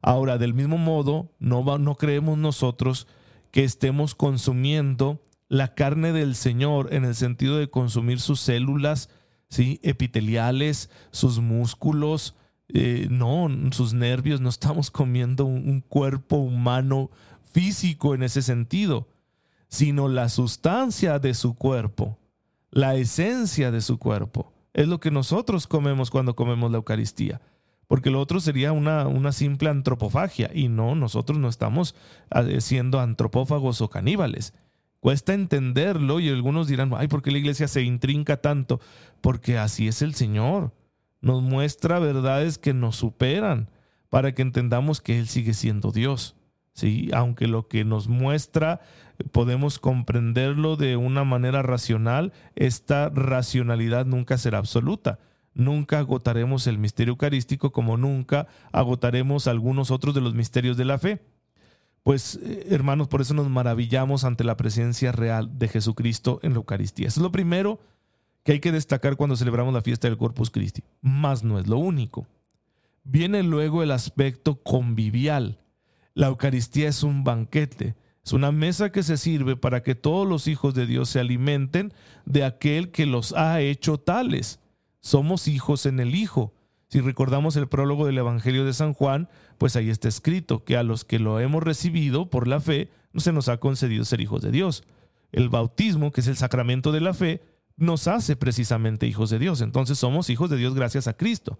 Ahora, 0.00 0.38
del 0.38 0.54
mismo 0.54 0.78
modo, 0.78 1.32
no, 1.38 1.78
no 1.78 1.94
creemos 1.96 2.38
nosotros 2.38 3.08
que 3.50 3.64
estemos 3.64 4.14
consumiendo 4.14 5.22
la 5.48 5.74
carne 5.74 6.12
del 6.12 6.34
Señor 6.34 6.92
en 6.92 7.04
el 7.04 7.14
sentido 7.14 7.56
de 7.56 7.70
consumir 7.70 8.20
sus 8.20 8.40
células 8.40 9.08
¿sí? 9.48 9.80
epiteliales, 9.82 10.90
sus 11.10 11.40
músculos, 11.40 12.34
eh, 12.68 13.08
no, 13.10 13.48
sus 13.72 13.94
nervios, 13.94 14.40
no 14.40 14.48
estamos 14.48 14.90
comiendo 14.90 15.44
un 15.44 15.80
cuerpo 15.80 16.36
humano 16.36 17.10
físico 17.52 18.14
en 18.14 18.22
ese 18.22 18.42
sentido, 18.42 19.08
sino 19.68 20.08
la 20.08 20.28
sustancia 20.28 21.18
de 21.18 21.34
su 21.34 21.54
cuerpo, 21.54 22.18
la 22.70 22.94
esencia 22.94 23.70
de 23.70 23.80
su 23.80 23.98
cuerpo. 23.98 24.52
Es 24.72 24.88
lo 24.88 24.98
que 24.98 25.10
nosotros 25.10 25.66
comemos 25.66 26.10
cuando 26.10 26.34
comemos 26.34 26.70
la 26.70 26.78
Eucaristía 26.78 27.40
porque 27.86 28.10
lo 28.10 28.20
otro 28.20 28.40
sería 28.40 28.72
una, 28.72 29.06
una 29.06 29.32
simple 29.32 29.68
antropofagia 29.68 30.50
y 30.52 30.68
no, 30.68 30.94
nosotros 30.94 31.38
no 31.38 31.48
estamos 31.48 31.94
eh, 32.34 32.60
siendo 32.60 33.00
antropófagos 33.00 33.80
o 33.80 33.90
caníbales. 33.90 34.54
Cuesta 35.04 35.34
entenderlo 35.34 36.18
y 36.18 36.30
algunos 36.30 36.66
dirán, 36.66 36.90
ay, 36.96 37.08
¿por 37.08 37.20
qué 37.20 37.30
la 37.30 37.36
iglesia 37.36 37.68
se 37.68 37.82
intrinca 37.82 38.38
tanto? 38.38 38.80
Porque 39.20 39.58
así 39.58 39.86
es 39.86 40.00
el 40.00 40.14
Señor. 40.14 40.72
Nos 41.20 41.42
muestra 41.42 41.98
verdades 41.98 42.56
que 42.56 42.72
nos 42.72 42.96
superan 42.96 43.68
para 44.08 44.34
que 44.34 44.40
entendamos 44.40 45.02
que 45.02 45.18
Él 45.18 45.28
sigue 45.28 45.52
siendo 45.52 45.92
Dios. 45.92 46.36
¿sí? 46.72 47.10
Aunque 47.12 47.48
lo 47.48 47.68
que 47.68 47.84
nos 47.84 48.08
muestra 48.08 48.80
podemos 49.30 49.78
comprenderlo 49.78 50.76
de 50.76 50.96
una 50.96 51.22
manera 51.22 51.60
racional, 51.60 52.32
esta 52.56 53.10
racionalidad 53.10 54.06
nunca 54.06 54.38
será 54.38 54.56
absoluta 54.56 55.18
nunca 55.56 55.98
agotaremos 56.00 56.66
el 56.66 56.78
misterio 56.78 57.12
eucarístico 57.12 57.72
como 57.72 57.96
nunca 57.96 58.48
agotaremos 58.72 59.46
algunos 59.48 59.90
otros 59.90 60.14
de 60.14 60.20
los 60.20 60.34
misterios 60.34 60.76
de 60.76 60.84
la 60.84 60.98
fe. 60.98 61.22
Pues 62.04 62.38
eh, 62.42 62.68
hermanos, 62.70 63.08
por 63.08 63.20
eso 63.20 63.34
nos 63.34 63.50
maravillamos 63.50 64.22
ante 64.22 64.44
la 64.44 64.56
presencia 64.56 65.10
real 65.10 65.58
de 65.58 65.66
Jesucristo 65.66 66.38
en 66.42 66.52
la 66.52 66.58
Eucaristía. 66.58 67.08
Eso 67.08 67.18
es 67.18 67.24
lo 67.24 67.32
primero 67.32 67.80
que 68.44 68.52
hay 68.52 68.60
que 68.60 68.70
destacar 68.70 69.16
cuando 69.16 69.36
celebramos 69.36 69.74
la 69.74 69.82
fiesta 69.82 70.06
del 70.06 70.16
Corpus 70.16 70.50
Christi. 70.50 70.84
Más 71.00 71.42
no 71.42 71.58
es 71.58 71.66
lo 71.66 71.78
único. 71.78 72.28
Viene 73.02 73.42
luego 73.42 73.82
el 73.82 73.90
aspecto 73.90 74.62
convivial. 74.62 75.58
La 76.14 76.28
Eucaristía 76.28 76.88
es 76.88 77.02
un 77.02 77.24
banquete, 77.24 77.96
es 78.24 78.32
una 78.32 78.52
mesa 78.52 78.92
que 78.92 79.02
se 79.02 79.16
sirve 79.16 79.56
para 79.56 79.82
que 79.82 79.96
todos 79.96 80.28
los 80.28 80.46
hijos 80.46 80.74
de 80.74 80.86
Dios 80.86 81.08
se 81.08 81.18
alimenten 81.18 81.92
de 82.24 82.44
aquel 82.44 82.92
que 82.92 83.06
los 83.06 83.32
ha 83.32 83.60
hecho 83.60 83.98
tales 83.98 84.60
somos 85.04 85.48
hijos 85.48 85.84
en 85.84 86.00
el 86.00 86.14
Hijo. 86.14 86.54
Si 86.94 87.00
recordamos 87.00 87.56
el 87.56 87.66
prólogo 87.66 88.06
del 88.06 88.18
Evangelio 88.18 88.64
de 88.64 88.72
San 88.72 88.94
Juan, 88.94 89.28
pues 89.58 89.74
ahí 89.74 89.90
está 89.90 90.06
escrito 90.06 90.62
que 90.62 90.76
a 90.76 90.84
los 90.84 91.04
que 91.04 91.18
lo 91.18 91.40
hemos 91.40 91.60
recibido 91.60 92.30
por 92.30 92.46
la 92.46 92.60
fe, 92.60 92.88
se 93.16 93.32
nos 93.32 93.48
ha 93.48 93.56
concedido 93.56 94.04
ser 94.04 94.20
hijos 94.20 94.42
de 94.42 94.52
Dios. 94.52 94.84
El 95.32 95.48
bautismo, 95.48 96.12
que 96.12 96.20
es 96.20 96.28
el 96.28 96.36
sacramento 96.36 96.92
de 96.92 97.00
la 97.00 97.12
fe, 97.12 97.42
nos 97.76 98.06
hace 98.06 98.36
precisamente 98.36 99.08
hijos 99.08 99.28
de 99.30 99.40
Dios. 99.40 99.60
Entonces 99.60 99.98
somos 99.98 100.30
hijos 100.30 100.50
de 100.50 100.56
Dios 100.56 100.76
gracias 100.76 101.08
a 101.08 101.16
Cristo. 101.16 101.58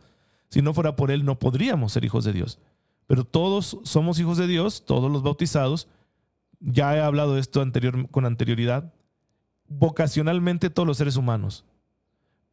Si 0.51 0.63
no 0.63 0.73
fuera 0.73 0.95
por 0.95 1.11
Él, 1.11 1.25
no 1.25 1.37
podríamos 1.41 1.95
ser 1.95 2.05
hijos 2.05 2.23
de 2.23 2.33
Dios. 2.33 2.61
Pero 3.09 3.25
todos 3.25 3.79
somos 3.83 4.21
hijos 4.21 4.39
de 4.39 4.47
Dios, 4.47 4.85
todos 4.87 5.11
los 5.11 5.25
bautizados. 5.25 5.89
Ya 6.61 6.97
he 6.97 7.01
hablado 7.01 7.35
de 7.35 7.41
esto 7.41 7.61
anterior, 7.61 8.09
con 8.09 8.25
anterioridad. 8.25 8.95
Vocacionalmente 9.67 10.71
todos 10.71 10.87
los 10.87 10.97
seres 10.97 11.17
humanos 11.17 11.65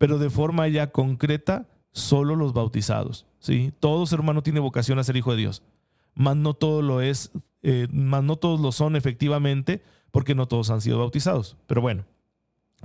pero 0.02 0.18
de 0.18 0.32
forma 0.32 0.68
ya 0.68 0.88
concreta, 0.88 1.68
solo 1.92 2.36
los 2.36 2.54
bautizados. 2.54 3.26
¿sí? 3.40 3.74
Todo 3.80 4.06
ser 4.06 4.20
humano 4.20 4.44
tiene 4.44 4.60
vocación 4.60 5.00
a 5.00 5.04
ser 5.04 5.18
hijo 5.18 5.32
de 5.32 5.38
Dios, 5.38 5.64
mas 6.14 6.36
no 6.36 6.54
todo 6.54 6.82
lo 6.82 7.02
es, 7.02 7.32
eh, 7.64 7.88
más 7.92 8.24
no 8.24 8.38
todos 8.38 8.60
lo 8.60 8.72
son 8.72 8.96
efectivamente, 8.96 9.84
porque 10.12 10.36
no 10.36 10.48
todos 10.48 10.70
han 10.70 10.82
sido 10.82 11.00
bautizados. 11.00 11.58
Pero 11.68 11.82
bueno, 11.82 12.06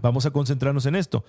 vamos 0.01 0.27
a 0.27 0.31
concentrarnos 0.31 0.87
en 0.87 0.97
esto. 0.97 1.25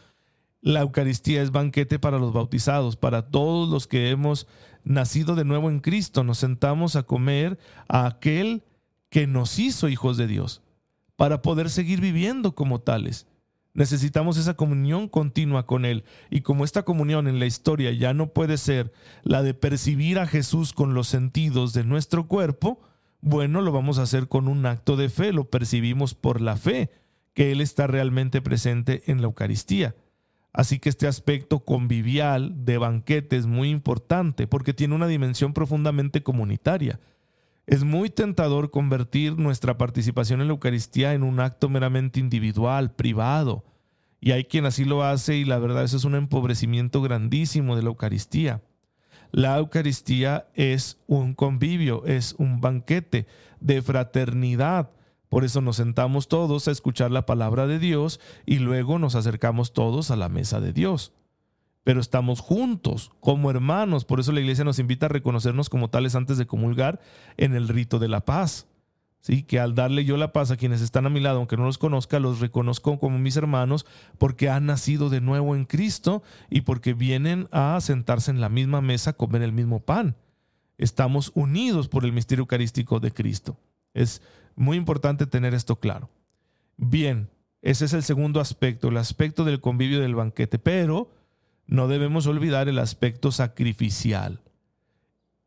La 0.62 0.82
Eucaristía 0.82 1.42
es 1.42 1.52
banquete 1.52 2.00
para 2.00 2.20
los 2.20 2.34
bautizados, 2.34 2.96
para 2.96 3.30
todos 3.30 3.70
los 3.70 3.88
que 3.88 4.10
hemos 4.10 4.48
nacido 4.84 5.36
de 5.36 5.46
nuevo 5.46 5.70
en 5.70 5.80
Cristo. 5.80 6.24
Nos 6.24 6.40
sentamos 6.40 6.96
a 6.96 7.04
comer 7.04 7.60
a 7.88 8.06
aquel 8.06 8.64
que 9.10 9.28
nos 9.28 9.60
hizo 9.60 9.88
hijos 9.88 10.18
de 10.18 10.28
Dios, 10.28 10.62
para 11.16 11.42
poder 11.42 11.70
seguir 11.70 12.02
viviendo 12.02 12.54
como 12.54 12.80
tales. 12.80 13.28
Necesitamos 13.78 14.38
esa 14.38 14.56
comunión 14.56 15.08
continua 15.08 15.68
con 15.68 15.86
Él. 15.86 16.04
Y 16.32 16.42
como 16.42 16.66
esta 16.66 16.82
comunión 16.82 17.28
en 17.28 17.38
la 17.38 17.46
historia 17.46 17.92
ya 17.92 18.12
no 18.12 18.34
puede 18.34 18.58
ser 18.58 18.92
la 19.22 19.44
de 19.44 19.54
percibir 19.54 20.18
a 20.18 20.26
Jesús 20.26 20.74
con 20.74 20.96
los 20.96 21.08
sentidos 21.08 21.74
de 21.74 21.84
nuestro 21.84 22.28
cuerpo, 22.28 22.82
bueno, 23.22 23.62
lo 23.62 23.72
vamos 23.72 24.00
a 24.00 24.02
hacer 24.02 24.28
con 24.28 24.48
un 24.48 24.66
acto 24.66 24.96
de 24.96 25.10
fe, 25.10 25.32
lo 25.32 25.52
percibimos 25.52 26.16
por 26.16 26.42
la 26.42 26.58
fe, 26.58 26.90
que 27.36 27.52
Él 27.52 27.62
está 27.62 27.86
realmente 27.86 28.42
presente 28.42 29.04
en 29.06 29.22
la 29.22 29.28
Eucaristía. 29.28 29.96
Así 30.54 30.80
que 30.80 30.90
este 30.90 31.06
aspecto 31.06 31.60
convivial 31.60 32.66
de 32.66 32.80
banquete 32.80 33.38
es 33.38 33.46
muy 33.46 33.70
importante 33.70 34.48
porque 34.48 34.74
tiene 34.74 34.96
una 34.96 35.06
dimensión 35.06 35.54
profundamente 35.54 36.24
comunitaria. 36.24 37.00
Es 37.68 37.84
muy 37.84 38.10
tentador 38.10 38.72
convertir 38.72 39.38
nuestra 39.38 39.78
participación 39.78 40.40
en 40.40 40.48
la 40.48 40.54
Eucaristía 40.54 41.14
en 41.14 41.22
un 41.22 41.42
acto 41.42 41.68
meramente 41.68 42.22
individual, 42.22 42.96
privado. 42.96 43.66
Y 44.22 44.32
hay 44.32 44.46
quien 44.46 44.66
así 44.66 44.86
lo 44.86 45.04
hace 45.04 45.36
y 45.36 45.44
la 45.44 45.60
verdad 45.60 45.84
eso 45.84 45.98
es 45.98 46.06
un 46.06 46.16
empobrecimiento 46.16 47.02
grandísimo 47.02 47.76
de 47.76 47.82
la 47.82 47.90
Eucaristía. 47.90 48.64
La 49.34 49.58
Eucaristía 49.58 50.48
es 50.54 50.98
un 51.08 51.34
convivio, 51.34 52.06
es 52.06 52.36
un 52.38 52.62
banquete 52.62 53.28
de 53.60 53.82
fraternidad. 53.82 54.92
Por 55.28 55.44
eso 55.44 55.60
nos 55.60 55.76
sentamos 55.76 56.30
todos 56.30 56.70
a 56.70 56.72
escuchar 56.72 57.12
la 57.12 57.26
palabra 57.26 57.68
de 57.68 57.80
Dios 57.80 58.22
y 58.46 58.60
luego 58.60 58.98
nos 58.98 59.16
acercamos 59.16 59.74
todos 59.74 60.10
a 60.10 60.16
la 60.16 60.30
mesa 60.30 60.62
de 60.62 60.72
Dios 60.72 61.17
pero 61.88 62.02
estamos 62.02 62.42
juntos 62.42 63.14
como 63.22 63.50
hermanos. 63.50 64.04
Por 64.04 64.20
eso 64.20 64.34
la 64.34 64.42
iglesia 64.42 64.66
nos 64.66 64.78
invita 64.78 65.06
a 65.06 65.10
reconocernos 65.10 65.70
como 65.70 65.90
tales 65.90 66.16
antes 66.16 66.38
de 66.38 66.46
comulgar 66.46 67.00
en 67.38 67.56
el 67.56 67.70
rito 67.70 67.98
de 67.98 68.10
la 68.10 68.26
paz. 68.26 68.68
¿Sí? 69.22 69.44
Que 69.44 69.58
al 69.58 69.74
darle 69.74 70.04
yo 70.04 70.18
la 70.18 70.34
paz 70.34 70.52
a 70.52 70.58
quienes 70.58 70.82
están 70.82 71.06
a 71.06 71.10
mi 71.10 71.22
lado, 71.22 71.38
aunque 71.38 71.56
no 71.56 71.64
los 71.64 71.78
conozca, 71.78 72.20
los 72.20 72.42
reconozco 72.42 73.00
como 73.00 73.18
mis 73.20 73.38
hermanos 73.38 73.86
porque 74.18 74.50
han 74.50 74.66
nacido 74.66 75.10
de 75.10 75.22
nuevo 75.22 75.56
en 75.56 75.64
Cristo 75.64 76.24
y 76.50 76.60
porque 76.60 76.94
vienen 76.94 77.48
a 77.54 77.80
sentarse 77.80 78.32
en 78.32 78.42
la 78.42 78.50
misma 78.50 78.82
mesa, 78.82 79.14
comer 79.14 79.42
el 79.42 79.54
mismo 79.54 79.80
pan. 79.80 80.18
Estamos 80.78 81.32
unidos 81.36 81.88
por 81.88 82.04
el 82.04 82.12
misterio 82.12 82.42
eucarístico 82.42 83.00
de 83.00 83.14
Cristo. 83.14 83.58
Es 83.94 84.22
muy 84.58 84.76
importante 84.76 85.26
tener 85.26 85.54
esto 85.54 85.80
claro. 85.80 86.10
Bien, 86.76 87.30
ese 87.62 87.86
es 87.86 87.94
el 87.94 88.04
segundo 88.04 88.42
aspecto, 88.42 88.90
el 88.90 88.98
aspecto 88.98 89.46
del 89.46 89.62
convivio 89.62 90.02
del 90.02 90.16
banquete, 90.16 90.60
pero 90.60 91.16
no 91.68 91.88
debemos 91.88 92.26
olvidar 92.28 92.70
el 92.70 92.80
aspecto 92.80 93.32
sacrificial. 93.32 94.42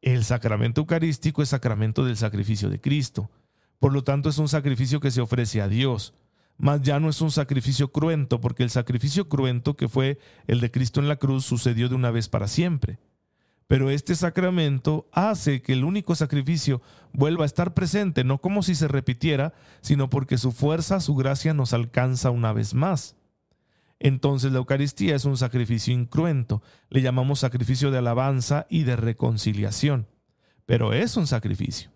El 0.03 0.25
sacramento 0.25 0.83
eucarístico 0.83 1.43
es 1.43 1.49
sacramento 1.49 2.05
del 2.05 2.17
sacrificio 2.17 2.71
de 2.71 2.81
Cristo. 2.81 3.31
Por 3.79 3.93
lo 3.93 4.05
tanto, 4.05 4.29
es 4.29 4.39
un 4.39 4.49
sacrificio 4.49 5.01
que 5.01 5.11
se 5.11 5.21
ofrece 5.21 5.61
a 5.61 5.69
Dios. 5.69 6.15
Mas 6.59 6.83
ya 6.83 7.01
no 7.01 7.09
es 7.09 7.21
un 7.23 7.31
sacrificio 7.31 7.91
cruento, 7.91 8.41
porque 8.41 8.63
el 8.63 8.71
sacrificio 8.71 9.29
cruento 9.29 9.77
que 9.77 9.89
fue 9.89 10.19
el 10.47 10.61
de 10.61 10.71
Cristo 10.71 11.01
en 11.01 11.09
la 11.09 11.17
cruz 11.17 11.47
sucedió 11.47 11.89
de 11.89 11.95
una 11.95 12.11
vez 12.11 12.29
para 12.29 12.49
siempre. 12.49 12.99
Pero 13.67 13.89
este 13.89 14.15
sacramento 14.15 15.09
hace 15.13 15.63
que 15.63 15.73
el 15.73 15.85
único 15.85 16.15
sacrificio 16.15 16.83
vuelva 17.13 17.45
a 17.45 17.47
estar 17.47 17.73
presente, 17.73 18.25
no 18.25 18.39
como 18.39 18.63
si 18.63 18.75
se 18.75 18.89
repitiera, 18.89 19.55
sino 19.81 20.11
porque 20.11 20.39
su 20.39 20.53
fuerza, 20.53 21.01
su 21.01 21.15
gracia 21.15 21.55
nos 21.55 21.73
alcanza 21.73 22.31
una 22.31 22.53
vez 22.53 22.75
más. 22.75 23.17
Entonces 24.03 24.51
la 24.51 24.59
Eucaristía 24.59 25.15
es 25.15 25.27
un 25.27 25.37
sacrificio 25.37 25.93
incruento, 25.93 26.63
le 26.89 27.03
llamamos 27.03 27.39
sacrificio 27.39 27.91
de 27.91 27.99
alabanza 27.99 28.67
y 28.71 28.85
de 28.85 28.97
reconciliación, 28.97 30.09
pero 30.65 30.95
es 30.95 31.19
un 31.19 31.27
sacrificio. 31.27 31.91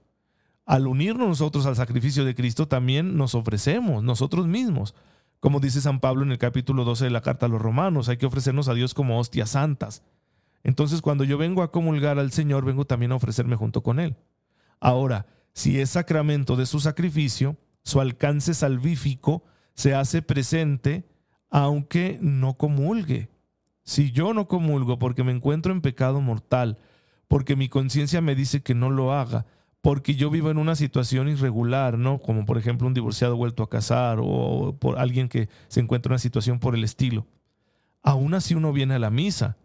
Al 0.67 0.87
unirnos 0.87 1.29
nosotros 1.29 1.65
al 1.65 1.77
sacrificio 1.77 2.27
de 2.27 2.35
Cristo 2.35 2.69
también 2.69 3.17
nos 3.17 3.35
ofrecemos 3.35 4.03
nosotros 4.03 4.47
mismos. 4.47 4.95
Como 5.41 5.61
dice 5.61 5.81
San 5.81 6.01
Pablo 6.01 6.25
en 6.25 6.33
el 6.33 6.39
capítulo 6.39 6.85
12 6.85 7.05
de 7.05 7.11
la 7.11 7.23
carta 7.23 7.47
a 7.47 7.49
los 7.49 7.61
romanos, 7.61 8.11
hay 8.11 8.19
que 8.19 8.27
ofrecernos 8.27 8.69
a 8.69 8.75
Dios 8.75 8.93
como 8.93 9.19
hostias 9.19 9.51
santas. 9.51 10.03
Entonces 10.63 11.01
cuando 11.01 11.25
yo 11.25 11.39
vengo 11.39 11.63
a 11.63 11.73
comulgar 11.73 12.19
al 12.19 12.33
Señor, 12.33 12.67
vengo 12.67 12.87
también 12.87 13.13
a 13.13 13.17
ofrecerme 13.17 13.57
junto 13.57 13.83
con 13.83 13.99
Él. 13.99 14.17
Ahora, 14.79 15.27
si 15.55 15.81
es 15.81 15.91
sacramento 15.91 16.57
de 16.57 16.67
su 16.67 16.81
sacrificio, 16.81 17.57
su 17.83 18.01
alcance 18.01 18.53
salvífico 18.53 19.45
se 19.75 19.95
hace 19.95 20.21
presente 20.21 21.14
aunque 21.55 22.19
no 22.21 22.55
comulgue. 22.55 23.29
Si 23.85 24.11
yo 24.11 24.35
no 24.35 24.49
comulgo 24.49 24.99
porque 24.99 25.23
me 25.23 25.31
encuentro 25.31 25.73
en 25.73 25.83
pecado 25.83 26.21
mortal, 26.21 26.79
porque 27.29 27.55
mi 27.55 27.69
conciencia 27.69 28.21
me 28.21 28.35
dice 28.35 28.65
que 28.65 28.75
no 28.75 28.91
lo 28.91 29.13
haga, 29.13 29.47
porque 29.81 30.17
yo 30.17 30.31
vivo 30.31 30.51
en 30.51 30.59
una 30.59 30.75
situación 30.75 31.29
irregular, 31.29 31.97
¿no? 31.97 32.19
Como 32.19 32.45
por 32.45 32.59
ejemplo 32.59 32.89
un 32.89 32.95
divorciado 32.95 33.37
vuelto 33.37 33.63
a 33.63 33.71
casar 33.71 34.19
o 34.21 34.77
por 34.81 34.99
alguien 34.99 35.29
que 35.29 35.49
se 35.69 35.79
encuentra 35.79 36.09
en 36.11 36.15
una 36.15 36.19
situación 36.19 36.59
por 36.59 36.75
el 36.75 36.83
estilo. 36.83 37.25
Aún 38.03 38.35
así 38.35 38.57
uno 38.57 38.73
viene 38.73 38.95
a 38.95 38.99
la 38.99 39.11
misa. 39.11 39.57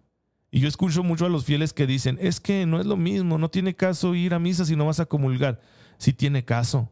Y 0.51 0.59
yo 0.59 0.67
escucho 0.67 1.01
mucho 1.01 1.25
a 1.25 1.29
los 1.29 1.43
fieles 1.43 1.73
que 1.73 1.87
dicen, 1.87 2.19
es 2.21 2.39
que 2.39 2.67
no 2.67 2.79
es 2.79 2.85
lo 2.85 2.97
mismo, 2.97 3.39
no 3.39 3.49
tiene 3.49 3.75
caso 3.75 4.13
ir 4.13 4.35
a 4.35 4.39
misa 4.39 4.63
si 4.63 4.75
no 4.75 4.85
vas 4.85 4.99
a 4.99 5.07
comulgar. 5.07 5.59
Sí 5.97 6.13
tiene 6.13 6.45
caso. 6.45 6.87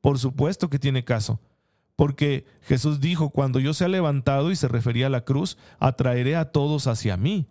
Por 0.00 0.18
supuesto 0.18 0.68
que 0.68 0.80
tiene 0.80 1.04
caso. 1.04 1.38
Porque 1.96 2.46
Jesús 2.62 3.00
dijo, 3.00 3.30
cuando 3.30 3.60
yo 3.60 3.74
sea 3.74 3.88
levantado, 3.88 4.50
y 4.50 4.56
se 4.56 4.68
refería 4.68 5.06
a 5.06 5.10
la 5.10 5.24
cruz, 5.24 5.58
atraeré 5.78 6.36
a 6.36 6.46
todos 6.52 6.86
hacia 6.86 7.16
mí. 7.16 7.48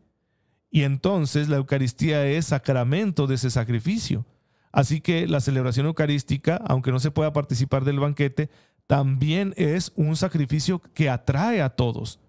Y 0.70 0.84
entonces 0.84 1.50
la 1.50 1.58
Eucaristía 1.58 2.26
es 2.26 2.48
sacramento 2.48 3.28
de 3.28 3.36
ese 3.36 3.50
sacrificio. 3.50 4.26
Así 4.72 5.02
que 5.02 5.28
la 5.28 5.42
celebración 5.42 5.86
eucarística, 5.86 6.56
aunque 6.66 6.92
no 6.92 7.00
se 7.00 7.12
pueda 7.12 7.34
participar 7.34 7.84
del 7.84 8.00
banquete, 8.00 8.50
también 8.88 9.54
es 9.58 9.92
un 9.96 10.16
sacrificio 10.16 10.82
que 10.94 11.10
atrae 11.10 11.62
a 11.62 11.70
todos. 11.70 12.20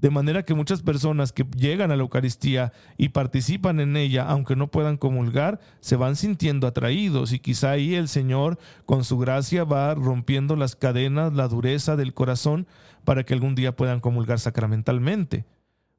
De 0.00 0.08
manera 0.08 0.44
que 0.44 0.54
muchas 0.54 0.80
personas 0.80 1.30
que 1.32 1.44
llegan 1.56 1.90
a 1.90 1.96
la 1.96 2.02
Eucaristía 2.02 2.72
y 2.96 3.10
participan 3.10 3.80
en 3.80 3.96
ella, 3.96 4.24
aunque 4.24 4.56
no 4.56 4.70
puedan 4.70 4.96
comulgar, 4.96 5.60
se 5.80 5.96
van 5.96 6.16
sintiendo 6.16 6.66
atraídos 6.66 7.32
y 7.32 7.38
quizá 7.38 7.72
ahí 7.72 7.94
el 7.94 8.08
Señor 8.08 8.58
con 8.86 9.04
su 9.04 9.18
gracia 9.18 9.64
va 9.64 9.94
rompiendo 9.94 10.56
las 10.56 10.74
cadenas, 10.74 11.34
la 11.34 11.48
dureza 11.48 11.96
del 11.96 12.14
corazón 12.14 12.66
para 13.04 13.24
que 13.24 13.34
algún 13.34 13.54
día 13.54 13.76
puedan 13.76 14.00
comulgar 14.00 14.40
sacramentalmente. 14.40 15.44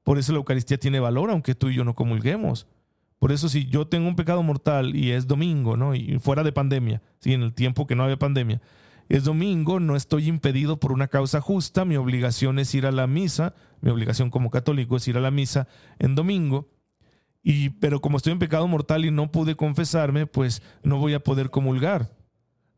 Por 0.04 0.18
eso 0.18 0.32
la 0.32 0.40
Eucaristía 0.40 0.80
tiene 0.80 1.00
valor 1.00 1.30
aunque 1.30 1.54
tú 1.54 1.70
y 1.70 1.76
yo 1.76 1.84
no 1.84 1.94
comulguemos. 1.94 2.66
Por 3.20 3.32
eso 3.32 3.50
si 3.50 3.68
yo 3.68 3.86
tengo 3.86 4.08
un 4.08 4.16
pecado 4.16 4.42
mortal 4.42 4.96
y 4.96 5.12
es 5.12 5.28
domingo, 5.28 5.78
¿no? 5.78 5.94
Y 5.94 6.18
fuera 6.18 6.42
de 6.42 6.52
pandemia, 6.52 7.04
¿sí? 7.20 7.34
en 7.34 7.44
el 7.44 7.54
tiempo 7.54 7.86
que 7.86 7.96
no 7.96 8.04
había 8.04 8.18
pandemia, 8.18 8.62
es 9.10 9.26
domingo, 9.26 9.80
no 9.80 9.96
estoy 9.96 10.28
impedido 10.28 10.80
por 10.80 10.92
una 10.92 11.08
causa 11.08 11.42
justa, 11.42 11.86
mi 11.86 11.98
obligación 11.98 12.60
es 12.60 12.74
ir 12.74 12.86
a 12.86 12.92
la 12.92 13.08
misa, 13.08 13.54
mi 13.82 13.92
obligación 13.92 14.30
como 14.30 14.50
católico 14.50 14.98
es 14.98 15.08
ir 15.08 15.18
a 15.18 15.22
la 15.22 15.32
misa 15.32 15.68
en 16.00 16.16
domingo, 16.16 16.70
y 17.44 17.70
pero 17.70 18.02
como 18.02 18.18
estoy 18.18 18.34
en 18.34 18.40
pecado 18.40 18.68
mortal 18.68 19.06
y 19.06 19.12
no 19.12 19.32
pude 19.32 19.56
confesarme, 19.56 20.28
pues 20.28 20.62
no 20.84 20.98
voy 20.98 21.14
a 21.14 21.24
poder 21.24 21.50
comulgar. 21.50 22.16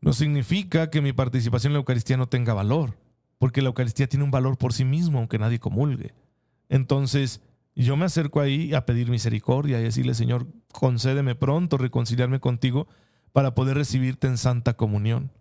No 0.00 0.12
significa 0.12 0.90
que 0.90 1.02
mi 1.02 1.12
participación 1.12 1.70
en 1.70 1.74
la 1.74 1.78
Eucaristía 1.78 2.16
no 2.16 2.28
tenga 2.28 2.54
valor, 2.54 2.98
porque 3.38 3.62
la 3.62 3.68
Eucaristía 3.68 4.08
tiene 4.08 4.24
un 4.24 4.30
valor 4.30 4.58
por 4.58 4.72
sí 4.72 4.84
mismo, 4.84 5.18
aunque 5.18 5.38
nadie 5.38 5.58
comulgue. 5.58 6.14
Entonces, 6.68 7.42
yo 7.74 7.96
me 7.96 8.04
acerco 8.04 8.40
ahí 8.40 8.72
a 8.74 8.86
pedir 8.86 9.10
misericordia 9.10 9.80
y 9.80 9.84
decirle, 9.84 10.14
Señor, 10.14 10.46
concédeme 10.72 11.34
pronto 11.34 11.76
reconciliarme 11.76 12.40
contigo 12.40 12.88
para 13.32 13.54
poder 13.54 13.76
recibirte 13.76 14.28
en 14.28 14.38
santa 14.38 14.74
comunión. 14.74 15.32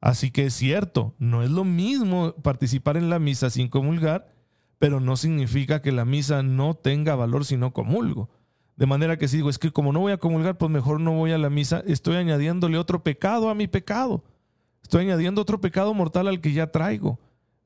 Así 0.00 0.30
que 0.30 0.46
es 0.46 0.54
cierto, 0.54 1.14
no 1.18 1.42
es 1.42 1.50
lo 1.50 1.64
mismo 1.64 2.34
participar 2.42 2.96
en 2.96 3.10
la 3.10 3.18
misa 3.18 3.50
sin 3.50 3.68
comulgar, 3.68 4.35
pero 4.78 5.00
no 5.00 5.16
significa 5.16 5.80
que 5.82 5.92
la 5.92 6.04
misa 6.04 6.42
no 6.42 6.74
tenga 6.74 7.14
valor 7.14 7.44
si 7.44 7.56
no 7.56 7.72
comulgo. 7.72 8.28
De 8.76 8.86
manera 8.86 9.16
que 9.16 9.28
si 9.28 9.38
digo, 9.38 9.48
es 9.48 9.58
que 9.58 9.70
como 9.70 9.92
no 9.92 10.00
voy 10.00 10.12
a 10.12 10.18
comulgar, 10.18 10.58
pues 10.58 10.70
mejor 10.70 11.00
no 11.00 11.12
voy 11.12 11.32
a 11.32 11.38
la 11.38 11.48
misa, 11.48 11.82
estoy 11.86 12.16
añadiéndole 12.16 12.76
otro 12.76 13.02
pecado 13.02 13.48
a 13.48 13.54
mi 13.54 13.68
pecado. 13.68 14.22
Estoy 14.82 15.04
añadiendo 15.06 15.40
otro 15.40 15.60
pecado 15.60 15.94
mortal 15.94 16.28
al 16.28 16.40
que 16.40 16.52
ya 16.52 16.68
traigo. 16.68 17.18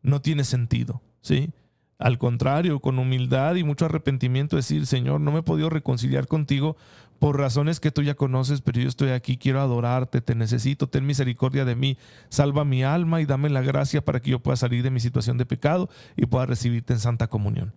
No 0.02 0.22
tiene 0.22 0.44
sentido, 0.44 1.02
¿sí? 1.20 1.50
Al 1.98 2.16
contrario, 2.16 2.80
con 2.80 2.98
humildad 2.98 3.56
y 3.56 3.64
mucho 3.64 3.84
arrepentimiento 3.84 4.56
decir, 4.56 4.86
Señor, 4.86 5.20
no 5.20 5.32
me 5.32 5.40
he 5.40 5.42
podido 5.42 5.68
reconciliar 5.68 6.26
contigo 6.26 6.76
por 7.20 7.38
razones 7.38 7.78
que 7.78 7.92
tú 7.92 8.02
ya 8.02 8.14
conoces, 8.14 8.62
pero 8.62 8.80
yo 8.80 8.88
estoy 8.88 9.10
aquí, 9.10 9.36
quiero 9.36 9.60
adorarte, 9.60 10.22
te 10.22 10.34
necesito, 10.34 10.88
ten 10.88 11.06
misericordia 11.06 11.66
de 11.66 11.76
mí, 11.76 11.98
salva 12.30 12.64
mi 12.64 12.82
alma 12.82 13.20
y 13.20 13.26
dame 13.26 13.50
la 13.50 13.60
gracia 13.60 14.02
para 14.02 14.20
que 14.20 14.30
yo 14.30 14.40
pueda 14.40 14.56
salir 14.56 14.82
de 14.82 14.90
mi 14.90 15.00
situación 15.00 15.36
de 15.36 15.44
pecado 15.44 15.90
y 16.16 16.26
pueda 16.26 16.46
recibirte 16.46 16.94
en 16.94 16.98
santa 16.98 17.28
comunión. 17.28 17.74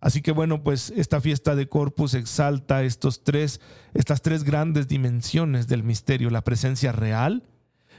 Así 0.00 0.22
que 0.22 0.30
bueno, 0.30 0.62
pues 0.62 0.92
esta 0.96 1.20
fiesta 1.20 1.56
de 1.56 1.68
Corpus 1.68 2.14
exalta 2.14 2.84
estos 2.84 3.24
tres, 3.24 3.60
estas 3.92 4.22
tres 4.22 4.44
grandes 4.44 4.86
dimensiones 4.86 5.66
del 5.66 5.82
misterio, 5.82 6.30
la 6.30 6.44
presencia 6.44 6.92
real, 6.92 7.42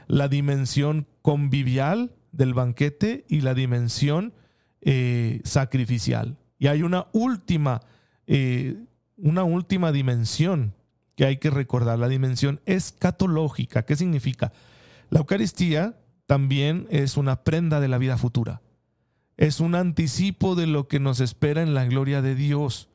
la 0.08 0.28
dimensión 0.28 1.06
convivial 1.20 2.16
del 2.32 2.54
banquete 2.54 3.26
y 3.28 3.42
la 3.42 3.52
dimensión 3.52 4.32
eh, 4.80 5.42
sacrificial. 5.44 6.38
Y 6.58 6.68
hay 6.68 6.82
una 6.82 7.08
última, 7.12 7.82
eh, 8.26 8.82
una 9.22 9.44
última 9.44 9.92
dimensión 9.92 10.74
que 11.14 11.24
hay 11.24 11.36
que 11.36 11.50
recordar, 11.50 11.98
la 11.98 12.08
dimensión 12.08 12.60
escatológica. 12.66 13.84
¿Qué 13.84 13.94
significa? 13.96 14.52
La 15.10 15.20
Eucaristía 15.20 15.96
también 16.26 16.88
es 16.90 17.16
una 17.16 17.44
prenda 17.44 17.80
de 17.80 17.88
la 17.88 17.98
vida 17.98 18.18
futura. 18.18 18.62
Es 19.36 19.60
un 19.60 19.76
anticipo 19.76 20.56
de 20.56 20.66
lo 20.66 20.88
que 20.88 21.00
nos 21.00 21.20
espera 21.20 21.62
en 21.62 21.72
la 21.72 21.84
gloria 21.84 22.20
de 22.20 22.34
Dios. 22.34 22.88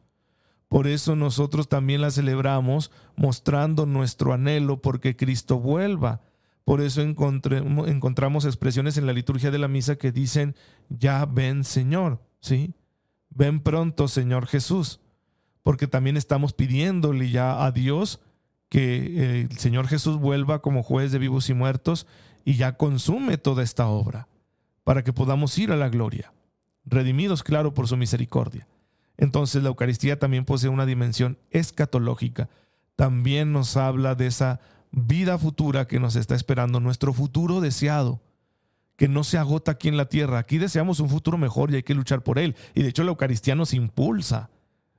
Por 0.67 0.87
eso 0.87 1.15
nosotros 1.15 1.69
también 1.69 2.01
la 2.01 2.11
celebramos 2.11 2.91
mostrando 3.15 3.85
nuestro 3.85 4.33
anhelo 4.33 4.81
porque 4.81 5.15
Cristo 5.15 5.59
vuelva. 5.59 6.21
Por 6.65 6.81
eso 6.81 7.01
encontramos 7.01 8.43
expresiones 8.43 8.97
en 8.97 9.05
la 9.05 9.13
liturgia 9.13 9.49
de 9.49 9.59
la 9.59 9.69
misa 9.69 9.95
que 9.95 10.11
dicen, 10.11 10.55
ya 10.89 11.25
ven 11.25 11.63
Señor, 11.63 12.21
¿sí? 12.41 12.73
Ven 13.29 13.61
pronto 13.61 14.09
Señor 14.09 14.47
Jesús, 14.47 14.99
porque 15.67 15.85
también 15.85 16.15
estamos 16.15 16.53
pidiéndole 16.53 17.29
ya 17.29 17.65
a 17.65 17.73
Dios 17.73 18.21
que 18.69 18.95
eh, 18.95 19.47
el 19.51 19.57
Señor 19.57 19.89
Jesús 19.89 20.17
vuelva 20.17 20.61
como 20.61 20.81
juez 20.81 21.11
de 21.11 21.19
vivos 21.19 21.49
y 21.49 21.53
muertos 21.53 22.07
y 22.45 22.53
ya 22.53 22.77
consume 22.77 23.37
toda 23.37 23.63
esta 23.63 23.87
obra, 23.87 24.29
para 24.85 25.03
que 25.03 25.11
podamos 25.11 25.57
ir 25.57 25.73
a 25.73 25.75
la 25.75 25.89
gloria, 25.89 26.31
redimidos, 26.85 27.43
claro, 27.43 27.73
por 27.73 27.89
su 27.89 27.97
misericordia. 27.97 28.65
Entonces 29.17 29.61
la 29.61 29.67
Eucaristía 29.67 30.17
también 30.17 30.45
posee 30.45 30.69
una 30.69 30.85
dimensión 30.85 31.37
escatológica, 31.51 32.47
también 32.95 33.51
nos 33.51 33.75
habla 33.75 34.15
de 34.15 34.27
esa 34.27 34.61
vida 34.91 35.37
futura 35.37 35.85
que 35.85 35.99
nos 35.99 36.15
está 36.15 36.35
esperando, 36.35 36.79
nuestro 36.79 37.11
futuro 37.11 37.59
deseado, 37.59 38.21
que 38.95 39.09
no 39.09 39.25
se 39.25 39.37
agota 39.37 39.73
aquí 39.73 39.89
en 39.89 39.97
la 39.97 40.07
tierra. 40.07 40.39
Aquí 40.39 40.59
deseamos 40.59 41.01
un 41.01 41.09
futuro 41.09 41.37
mejor 41.37 41.71
y 41.71 41.75
hay 41.75 41.83
que 41.83 41.93
luchar 41.93 42.23
por 42.23 42.39
él. 42.39 42.55
Y 42.73 42.83
de 42.83 42.87
hecho 42.87 43.03
la 43.03 43.09
Eucaristía 43.09 43.53
nos 43.53 43.73
impulsa. 43.73 44.49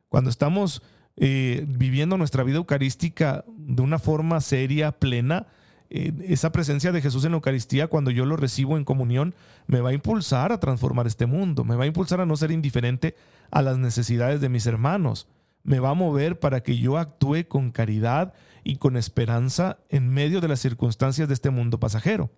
Cuando 0.09 0.31
estamos 0.31 0.83
eh, 1.17 1.65
viviendo 1.69 2.17
nuestra 2.17 2.45
vida 2.45 2.57
eucarística 2.57 3.45
de 3.49 3.83
una 3.83 3.99
forma 3.99 4.41
seria, 4.41 4.93
plena, 4.93 5.47
eh, 5.91 6.13
esa 6.27 6.53
presencia 6.53 6.93
de 6.93 7.01
Jesús 7.01 7.25
en 7.25 7.33
la 7.33 7.37
Eucaristía, 7.37 7.89
cuando 7.89 8.11
yo 8.11 8.27
lo 8.27 8.37
recibo 8.37 8.77
en 8.77 8.85
comunión, 8.85 9.35
me 9.67 9.81
va 9.81 9.91
a 9.91 9.95
impulsar 9.95 10.53
a 10.53 10.61
transformar 10.61 11.07
este 11.07 11.27
mundo, 11.27 11.65
me 11.65 11.77
va 11.77 11.85
a 11.85 11.89
impulsar 11.89 12.21
a 12.21 12.27
no 12.27 12.37
ser 12.37 12.51
indiferente 12.51 13.17
a 13.51 13.63
las 13.63 13.79
necesidades 13.79 14.41
de 14.41 14.49
mis 14.49 14.67
hermanos, 14.67 15.29
me 15.63 15.81
va 15.81 15.91
a 15.91 15.95
mover 15.95 16.39
para 16.39 16.63
que 16.63 16.79
yo 16.79 16.99
actúe 16.99 17.49
con 17.49 17.71
caridad 17.71 18.35
y 18.65 18.77
con 18.77 18.97
esperanza 18.97 19.79
en 19.89 20.09
medio 20.09 20.41
de 20.41 20.49
las 20.49 20.61
circunstancias 20.61 21.29
de 21.29 21.35
este 21.35 21.51
mundo 21.51 21.81
pasajero. 21.81 22.31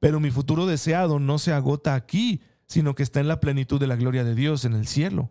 Pero 0.00 0.20
mi 0.20 0.30
futuro 0.30 0.66
deseado 0.66 1.18
no 1.18 1.38
se 1.38 1.52
agota 1.52 1.94
aquí, 1.94 2.40
sino 2.66 2.94
que 2.94 3.02
está 3.02 3.20
en 3.20 3.28
la 3.28 3.40
plenitud 3.40 3.78
de 3.78 3.86
la 3.86 3.96
gloria 3.96 4.24
de 4.24 4.34
Dios 4.34 4.64
en 4.64 4.74
el 4.74 4.86
cielo. 4.86 5.30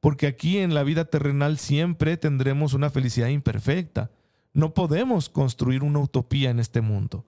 Porque 0.00 0.26
aquí 0.26 0.58
en 0.58 0.74
la 0.74 0.82
vida 0.82 1.04
terrenal 1.04 1.58
siempre 1.58 2.16
tendremos 2.16 2.74
una 2.74 2.90
felicidad 2.90 3.28
imperfecta. 3.28 4.10
No 4.52 4.74
podemos 4.74 5.28
construir 5.28 5.82
una 5.82 6.00
utopía 6.00 6.50
en 6.50 6.58
este 6.58 6.80
mundo. 6.80 7.26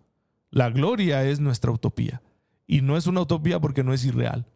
La 0.51 0.71
gloria 0.71 1.25
es 1.25 1.41
nuestra 1.41 1.71
utopía. 1.71 2.23
Y 2.67 2.81
no 2.81 2.97
es 2.97 3.07
una 3.07 3.21
utopía 3.21 3.61
porque 3.61 3.85
no 3.85 3.93
es 3.93 4.05
irreal. 4.05 4.47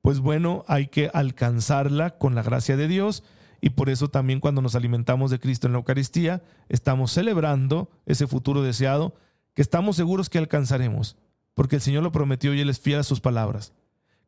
Pues 0.00 0.20
bueno, 0.20 0.64
hay 0.68 0.86
que 0.86 1.10
alcanzarla 1.12 2.18
con 2.18 2.34
la 2.34 2.42
gracia 2.42 2.76
de 2.76 2.88
Dios 2.88 3.22
y 3.60 3.70
por 3.70 3.90
eso 3.90 4.08
también 4.08 4.40
cuando 4.40 4.62
nos 4.62 4.74
alimentamos 4.74 5.30
de 5.30 5.40
Cristo 5.40 5.66
en 5.66 5.72
la 5.72 5.78
Eucaristía, 5.78 6.42
estamos 6.68 7.12
celebrando 7.12 7.90
ese 8.06 8.26
futuro 8.26 8.62
deseado 8.62 9.14
que 9.54 9.62
estamos 9.62 9.96
seguros 9.96 10.30
que 10.30 10.38
alcanzaremos, 10.38 11.16
porque 11.54 11.76
el 11.76 11.82
Señor 11.82 12.04
lo 12.04 12.12
prometió 12.12 12.54
y 12.54 12.60
Él 12.60 12.70
es 12.70 12.78
fiel 12.78 13.00
a 13.00 13.04
sus 13.04 13.20
palabras. 13.20 13.72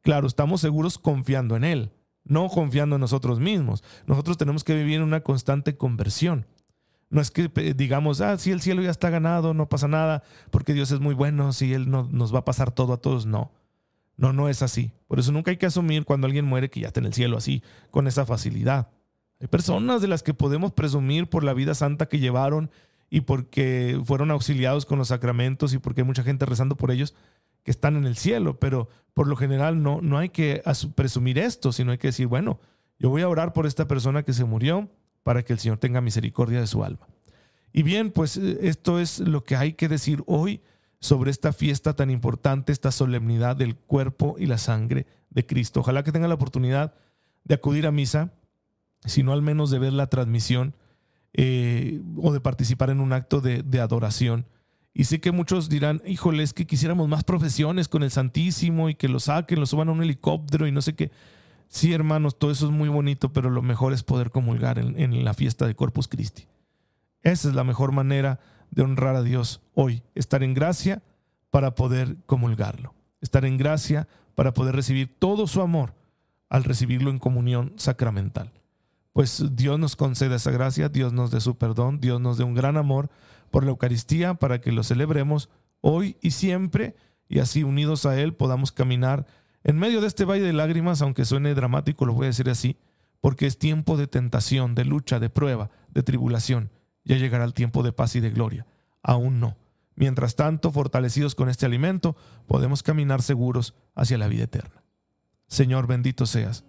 Claro, 0.02 0.26
estamos 0.26 0.60
seguros 0.60 0.98
confiando 0.98 1.56
en 1.56 1.64
Él, 1.64 1.92
no 2.24 2.48
confiando 2.48 2.96
en 2.96 3.00
nosotros 3.00 3.40
mismos. 3.40 3.82
Nosotros 4.06 4.36
tenemos 4.36 4.64
que 4.64 4.74
vivir 4.74 4.96
en 4.96 5.02
una 5.02 5.20
constante 5.20 5.76
conversión. 5.76 6.46
No 7.08 7.20
es 7.20 7.30
que 7.30 7.48
digamos, 7.74 8.20
ah, 8.20 8.38
si 8.38 8.52
el 8.52 8.60
cielo 8.60 8.82
ya 8.82 8.90
está 8.90 9.10
ganado, 9.10 9.52
no 9.52 9.68
pasa 9.68 9.88
nada, 9.88 10.22
porque 10.50 10.74
Dios 10.74 10.92
es 10.92 11.00
muy 11.00 11.14
bueno, 11.14 11.52
si 11.52 11.74
Él 11.74 11.90
no, 11.90 12.08
nos 12.10 12.32
va 12.32 12.40
a 12.40 12.44
pasar 12.44 12.70
todo 12.70 12.92
a 12.92 12.98
todos. 12.98 13.26
No, 13.26 13.50
no, 14.16 14.32
no 14.32 14.48
es 14.48 14.62
así. 14.62 14.92
Por 15.08 15.18
eso 15.18 15.32
nunca 15.32 15.50
hay 15.50 15.56
que 15.56 15.66
asumir 15.66 16.04
cuando 16.04 16.26
alguien 16.26 16.44
muere 16.44 16.70
que 16.70 16.80
ya 16.80 16.88
está 16.88 17.00
en 17.00 17.06
el 17.06 17.14
cielo 17.14 17.36
así, 17.36 17.64
con 17.90 18.06
esa 18.06 18.26
facilidad. 18.26 18.90
Hay 19.40 19.48
personas 19.48 20.02
de 20.02 20.08
las 20.08 20.22
que 20.22 20.34
podemos 20.34 20.72
presumir 20.72 21.28
por 21.28 21.42
la 21.42 21.54
vida 21.54 21.74
santa 21.74 22.06
que 22.06 22.18
llevaron 22.18 22.70
y 23.08 23.22
porque 23.22 24.00
fueron 24.04 24.30
auxiliados 24.30 24.86
con 24.86 24.98
los 24.98 25.08
sacramentos 25.08 25.72
y 25.74 25.78
porque 25.78 26.02
hay 26.02 26.06
mucha 26.06 26.22
gente 26.22 26.46
rezando 26.46 26.76
por 26.76 26.90
ellos 26.92 27.14
que 27.62 27.70
están 27.70 27.96
en 27.96 28.06
el 28.06 28.16
cielo, 28.16 28.58
pero 28.58 28.88
por 29.14 29.26
lo 29.26 29.36
general 29.36 29.82
no, 29.82 30.00
no 30.00 30.18
hay 30.18 30.30
que 30.30 30.62
presumir 30.94 31.38
esto, 31.38 31.72
sino 31.72 31.92
hay 31.92 31.98
que 31.98 32.08
decir, 32.08 32.26
bueno, 32.26 32.60
yo 32.98 33.10
voy 33.10 33.22
a 33.22 33.28
orar 33.28 33.52
por 33.52 33.66
esta 33.66 33.88
persona 33.88 34.22
que 34.22 34.32
se 34.32 34.44
murió 34.44 34.90
para 35.22 35.42
que 35.42 35.52
el 35.52 35.58
Señor 35.58 35.78
tenga 35.78 36.00
misericordia 36.00 36.60
de 36.60 36.66
su 36.66 36.84
alma. 36.84 37.06
Y 37.72 37.82
bien, 37.82 38.10
pues 38.10 38.36
eh, 38.36 38.58
esto 38.62 39.00
es 39.00 39.20
lo 39.20 39.44
que 39.44 39.56
hay 39.56 39.74
que 39.74 39.88
decir 39.88 40.22
hoy 40.26 40.60
sobre 41.00 41.30
esta 41.30 41.52
fiesta 41.52 41.94
tan 41.94 42.10
importante, 42.10 42.72
esta 42.72 42.92
solemnidad 42.92 43.56
del 43.56 43.76
cuerpo 43.76 44.36
y 44.38 44.46
la 44.46 44.58
sangre 44.58 45.06
de 45.30 45.46
Cristo. 45.46 45.80
Ojalá 45.80 46.02
que 46.02 46.12
tenga 46.12 46.28
la 46.28 46.34
oportunidad 46.34 46.94
de 47.44 47.54
acudir 47.54 47.86
a 47.86 47.92
misa, 47.92 48.34
sino 49.04 49.32
al 49.32 49.40
menos 49.40 49.70
de 49.70 49.78
ver 49.78 49.92
la 49.92 50.08
transmisión 50.08 50.74
eh, 51.32 52.02
o 52.16 52.32
de 52.32 52.40
participar 52.40 52.90
en 52.90 53.00
un 53.00 53.12
acto 53.12 53.40
de, 53.40 53.80
adoración. 53.80 54.46
Y 54.92 55.04
sé 55.04 55.20
que 55.20 55.32
muchos 55.32 55.68
dirán, 55.68 56.02
híjole, 56.04 56.42
es 56.42 56.52
que 56.52 56.66
quisiéramos 56.66 57.08
más 57.08 57.24
profesiones 57.24 57.88
con 57.88 58.02
el 58.02 58.10
Santísimo 58.10 58.88
y 58.88 58.94
que 58.94 59.08
lo 59.08 59.20
saquen, 59.20 59.60
lo 59.60 59.66
suban 59.66 59.88
a 59.88 59.92
un 59.92 60.02
helicóptero 60.02 60.66
y 60.66 60.72
no 60.72 60.82
sé 60.82 60.94
qué. 60.94 61.10
Sí, 61.68 61.92
hermanos, 61.92 62.38
todo 62.38 62.50
eso 62.50 62.66
es 62.66 62.72
muy 62.72 62.88
bonito, 62.88 63.32
pero 63.32 63.50
lo 63.50 63.62
mejor 63.62 63.92
es 63.92 64.02
poder 64.02 64.30
comulgar 64.30 64.78
en, 64.78 64.98
en 65.00 65.24
la 65.24 65.34
fiesta 65.34 65.66
de 65.66 65.76
Corpus 65.76 66.08
Christi. 66.08 66.46
Esa 67.22 67.48
es 67.48 67.54
la 67.54 67.64
mejor 67.64 67.92
manera 67.92 68.40
de 68.70 68.82
honrar 68.82 69.14
a 69.14 69.22
Dios 69.22 69.60
hoy, 69.74 70.02
estar 70.14 70.42
en 70.42 70.54
gracia 70.54 71.02
para 71.50 71.74
poder 71.74 72.16
comulgarlo, 72.26 72.94
estar 73.20 73.44
en 73.44 73.56
gracia 73.56 74.08
para 74.34 74.52
poder 74.54 74.74
recibir 74.74 75.16
todo 75.18 75.46
su 75.46 75.60
amor 75.60 75.94
al 76.48 76.64
recibirlo 76.64 77.10
en 77.10 77.18
comunión 77.18 77.74
sacramental 77.76 78.52
pues 79.12 79.44
Dios 79.52 79.78
nos 79.78 79.96
conceda 79.96 80.36
esa 80.36 80.50
gracia, 80.50 80.88
Dios 80.88 81.12
nos 81.12 81.30
dé 81.30 81.40
su 81.40 81.56
perdón, 81.56 82.00
Dios 82.00 82.20
nos 82.20 82.38
dé 82.38 82.44
un 82.44 82.54
gran 82.54 82.76
amor 82.76 83.10
por 83.50 83.64
la 83.64 83.70
Eucaristía 83.70 84.34
para 84.34 84.60
que 84.60 84.72
lo 84.72 84.82
celebremos 84.82 85.50
hoy 85.80 86.16
y 86.20 86.32
siempre 86.32 86.94
y 87.28 87.38
así 87.38 87.62
unidos 87.62 88.06
a 88.06 88.20
Él 88.20 88.34
podamos 88.34 88.72
caminar 88.72 89.26
en 89.62 89.78
medio 89.78 90.00
de 90.00 90.06
este 90.06 90.24
valle 90.24 90.42
de 90.42 90.52
lágrimas, 90.52 91.02
aunque 91.02 91.24
suene 91.24 91.54
dramático, 91.54 92.06
lo 92.06 92.14
voy 92.14 92.24
a 92.24 92.28
decir 92.28 92.48
así, 92.48 92.78
porque 93.20 93.46
es 93.46 93.58
tiempo 93.58 93.96
de 93.96 94.06
tentación, 94.06 94.74
de 94.74 94.86
lucha, 94.86 95.20
de 95.20 95.28
prueba, 95.28 95.70
de 95.90 96.02
tribulación. 96.02 96.70
Ya 97.04 97.16
llegará 97.16 97.44
el 97.44 97.52
tiempo 97.52 97.82
de 97.82 97.92
paz 97.92 98.16
y 98.16 98.20
de 98.20 98.30
gloria. 98.30 98.66
Aún 99.02 99.38
no. 99.38 99.58
Mientras 99.96 100.34
tanto, 100.34 100.70
fortalecidos 100.70 101.34
con 101.34 101.50
este 101.50 101.66
alimento, 101.66 102.16
podemos 102.46 102.82
caminar 102.82 103.20
seguros 103.20 103.74
hacia 103.94 104.16
la 104.16 104.28
vida 104.28 104.44
eterna. 104.44 104.82
Señor, 105.46 105.86
bendito 105.86 106.24
seas 106.24 106.64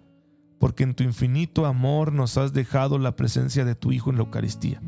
porque 0.61 0.83
en 0.83 0.93
tu 0.93 1.03
infinito 1.03 1.65
amor 1.65 2.13
nos 2.13 2.37
has 2.37 2.53
dejado 2.53 2.99
la 2.99 3.15
presencia 3.15 3.65
de 3.65 3.73
tu 3.73 3.91
Hijo 3.91 4.11
en 4.11 4.17
la 4.17 4.21
Eucaristía. 4.21 4.79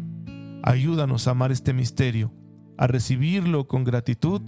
Ayúdanos 0.66 1.28
a 1.28 1.32
amar 1.32 1.52
este 1.52 1.74
misterio, 1.74 2.32
a 2.78 2.88
recibirlo 2.88 3.68
con 3.68 3.84
gratitud 3.84 4.42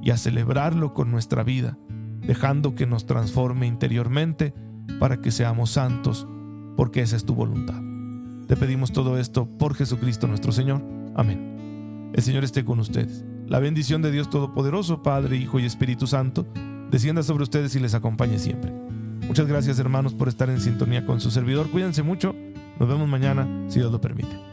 y 0.00 0.10
a 0.10 0.16
celebrarlo 0.16 0.94
con 0.94 1.10
nuestra 1.10 1.42
vida, 1.42 1.76
dejando 2.20 2.76
que 2.76 2.86
nos 2.86 3.06
transforme 3.06 3.66
interiormente 3.66 4.54
para 5.00 5.20
que 5.20 5.32
seamos 5.32 5.70
santos, 5.70 6.28
porque 6.76 7.00
esa 7.00 7.16
es 7.16 7.24
tu 7.24 7.34
voluntad. 7.34 7.82
Te 8.46 8.56
pedimos 8.56 8.92
todo 8.92 9.18
esto 9.18 9.48
por 9.58 9.74
Jesucristo 9.74 10.28
nuestro 10.28 10.52
Señor. 10.52 10.80
Amén. 11.16 12.10
El 12.14 12.22
Señor 12.22 12.44
esté 12.44 12.64
con 12.64 12.78
ustedes. 12.78 13.24
La 13.48 13.58
bendición 13.58 14.00
de 14.00 14.12
Dios 14.12 14.30
Todopoderoso, 14.30 15.02
Padre, 15.02 15.38
Hijo 15.38 15.58
y 15.58 15.64
Espíritu 15.64 16.06
Santo, 16.06 16.46
descienda 16.88 17.24
sobre 17.24 17.42
ustedes 17.42 17.74
y 17.74 17.80
les 17.80 17.94
acompañe 17.94 18.38
siempre. 18.38 18.72
Muchas 19.26 19.48
gracias 19.48 19.80
hermanos 19.80 20.14
por 20.14 20.28
estar 20.28 20.50
en 20.50 20.60
sintonía 20.60 21.04
con 21.04 21.20
su 21.20 21.32
servidor. 21.32 21.68
Cuídense 21.68 22.04
mucho. 22.04 22.32
Nos 22.78 22.88
vemos 22.88 23.08
mañana, 23.08 23.66
si 23.66 23.80
Dios 23.80 23.90
lo 23.90 24.00
permite. 24.00 24.47